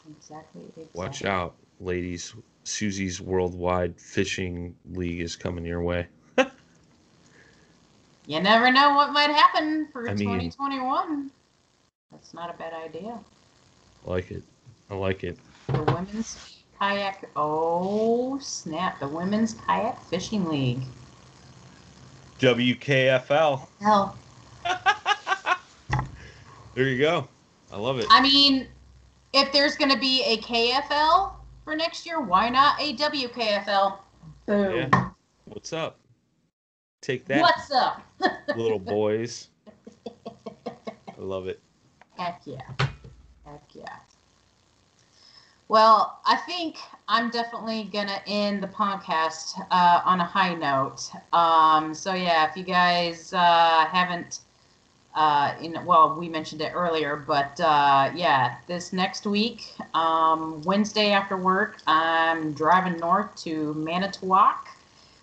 [0.09, 0.63] Exactly.
[0.63, 0.89] exactly.
[0.95, 2.35] Watch out, ladies.
[2.65, 6.07] Susie's Worldwide Fishing League is coming your way.
[8.27, 11.31] You never know what might happen for I mean- 2021.
[12.13, 13.19] That's not a bad idea.
[14.07, 14.43] I like it.
[14.91, 15.37] I like it.
[15.69, 17.29] The women's kayak.
[17.37, 18.99] Oh snap!
[19.01, 20.83] The women's kayak fishing league.
[22.41, 23.67] WKFL.
[23.81, 24.17] Hell,
[26.75, 27.29] There you go.
[27.73, 28.07] I love it.
[28.11, 28.67] I mean,
[29.33, 31.33] if there's going to be a KFL
[31.65, 33.99] for next year, why not a WKFL?
[34.47, 34.77] Boom.
[34.77, 35.11] Yeah.
[35.47, 35.99] What's up?
[37.01, 38.03] Take that, What's up?
[38.57, 39.49] little boys.
[40.07, 41.61] I love it.
[42.17, 42.61] Heck yeah.
[43.47, 43.97] Heck yeah.
[45.69, 51.09] Well, I think I'm definitely going to end the podcast uh, on a high note.
[51.33, 54.41] Um, so, yeah, if you guys uh, haven't,
[55.21, 61.11] uh, in, well, we mentioned it earlier, but uh, yeah, this next week, um, Wednesday
[61.11, 64.67] after work, I'm driving north to Manitowoc.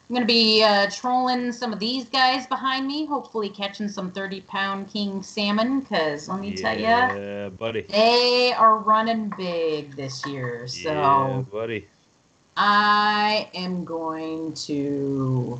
[0.07, 4.11] I'm going to be uh, trolling some of these guys behind me, hopefully catching some
[4.11, 7.81] 30 pound king salmon, because let me tell you, Yeah, buddy.
[7.81, 10.67] they are running big this year.
[10.67, 11.87] So Yeah, buddy.
[12.55, 15.59] I am going to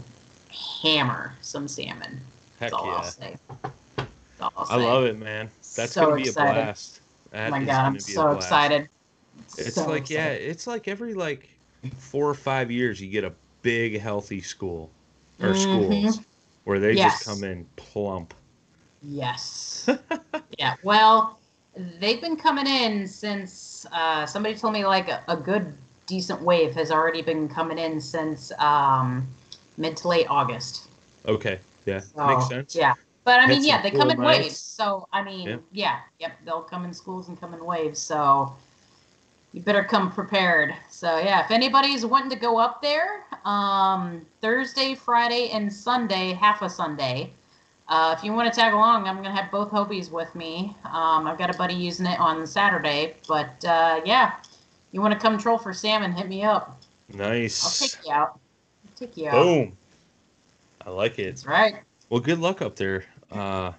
[0.84, 2.22] hammer some salmon.
[2.60, 2.96] Heck That's all yeah.
[2.98, 3.36] I'll say.
[4.70, 5.50] I love it, man.
[5.76, 6.30] That's So gonna be excited.
[6.30, 7.02] a blast.
[7.46, 8.90] Oh my god, I'm so excited.
[9.58, 11.50] It's So like yeah, it's like every like
[11.98, 14.90] four or five years you get a big healthy school
[15.42, 16.22] or schools
[16.66, 16.98] where they Mm-hmm.
[16.98, 17.20] Yes.
[17.20, 18.34] just come in plump.
[19.02, 19.90] Yes.
[20.60, 20.76] yeah.
[20.84, 21.40] Well,
[22.00, 25.74] they've been coming in since uh, somebody told me like a, a good
[26.08, 29.28] decent wave has already been coming in since um,
[29.78, 30.88] mid to late August.
[31.26, 32.76] Okay, yeah, So, makes sense.
[32.76, 32.94] Yeah.
[33.28, 34.40] But I mean, yeah, they come in nights.
[34.40, 34.58] waves.
[34.58, 35.58] So I mean, Yeah.
[35.74, 36.00] yeah.
[36.18, 38.00] yep, they'll come in schools and come in waves.
[38.00, 38.56] So
[39.52, 40.74] you better come prepared.
[40.90, 46.62] So yeah, if anybody's wanting to go up there, um, Thursday, Friday, and Sunday, half
[46.62, 47.34] a Sunday.
[47.90, 50.74] Uh, if you want to tag along, I'm gonna have both Hobies with me.
[50.86, 54.36] Um, I've got a buddy using it on Saturday, but uh, yeah,
[54.94, 56.14] you want to come troll for salmon?
[56.14, 56.82] Hit me up.
[57.14, 57.62] Nice.
[57.66, 58.40] I'll take you out.
[58.86, 59.44] I'll take you out.
[59.44, 59.78] Boom.
[60.86, 61.26] I like it.
[61.26, 61.76] That's right.
[62.10, 63.04] Well, good luck up there.
[63.32, 63.72] Uh,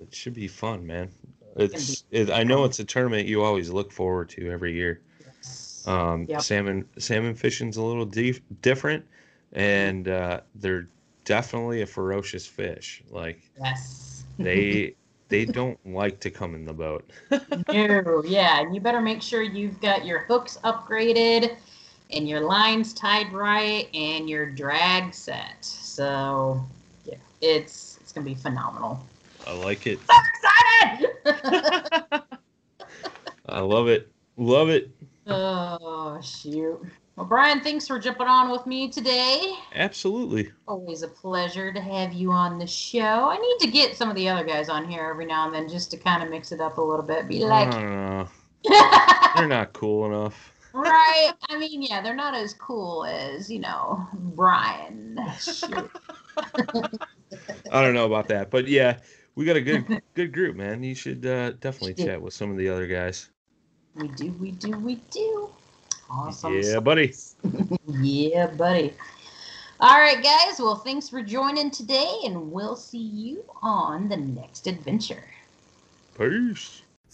[0.00, 1.10] it should be fun, man.
[1.56, 2.04] It's.
[2.10, 5.00] It, I know it's a tournament you always look forward to every year.
[5.86, 6.42] Um, Yep.
[6.42, 9.04] Salmon salmon fishing's a little dif- different,
[9.52, 10.88] and uh, they're
[11.24, 13.02] definitely a ferocious fish.
[13.10, 14.24] Like Yes.
[14.38, 14.96] they
[15.28, 17.08] they don't like to come in the boat.
[17.72, 21.56] No, yeah, and you better make sure you've got your hooks upgraded
[22.10, 25.64] and your lines tied right and your drag set.
[25.64, 26.64] So,
[27.04, 27.85] yeah, it's
[28.16, 29.04] it's gonna be phenomenal.
[29.46, 29.98] I like it.
[30.88, 31.12] Excited!
[33.46, 34.10] I love it.
[34.38, 34.90] Love it.
[35.26, 36.80] oh shoot.
[37.16, 39.52] Well, Brian, thanks for jumping on with me today.
[39.74, 40.50] Absolutely.
[40.66, 43.00] Always a pleasure to have you on the show.
[43.28, 45.68] I need to get some of the other guys on here every now and then
[45.68, 47.28] just to kind of mix it up a little bit.
[47.28, 47.70] Be like.
[49.36, 50.52] They're not cool enough.
[50.72, 51.32] right?
[51.50, 55.18] I mean, yeah, they're not as cool as you know Brian.
[57.70, 58.98] I don't know about that, but yeah,
[59.34, 60.82] we got a good good group, man.
[60.82, 63.30] You should uh, definitely chat with some of the other guys.
[63.94, 65.50] We do, we do, we do.
[66.10, 66.60] Awesome.
[66.60, 67.14] Yeah, buddy.
[67.88, 68.92] Yeah, buddy.
[69.80, 70.58] All right, guys.
[70.58, 75.24] Well, thanks for joining today, and we'll see you on the next adventure.
[76.14, 76.85] Peace.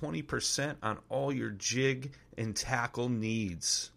[0.00, 3.90] 20% on all your jig and tackle needs.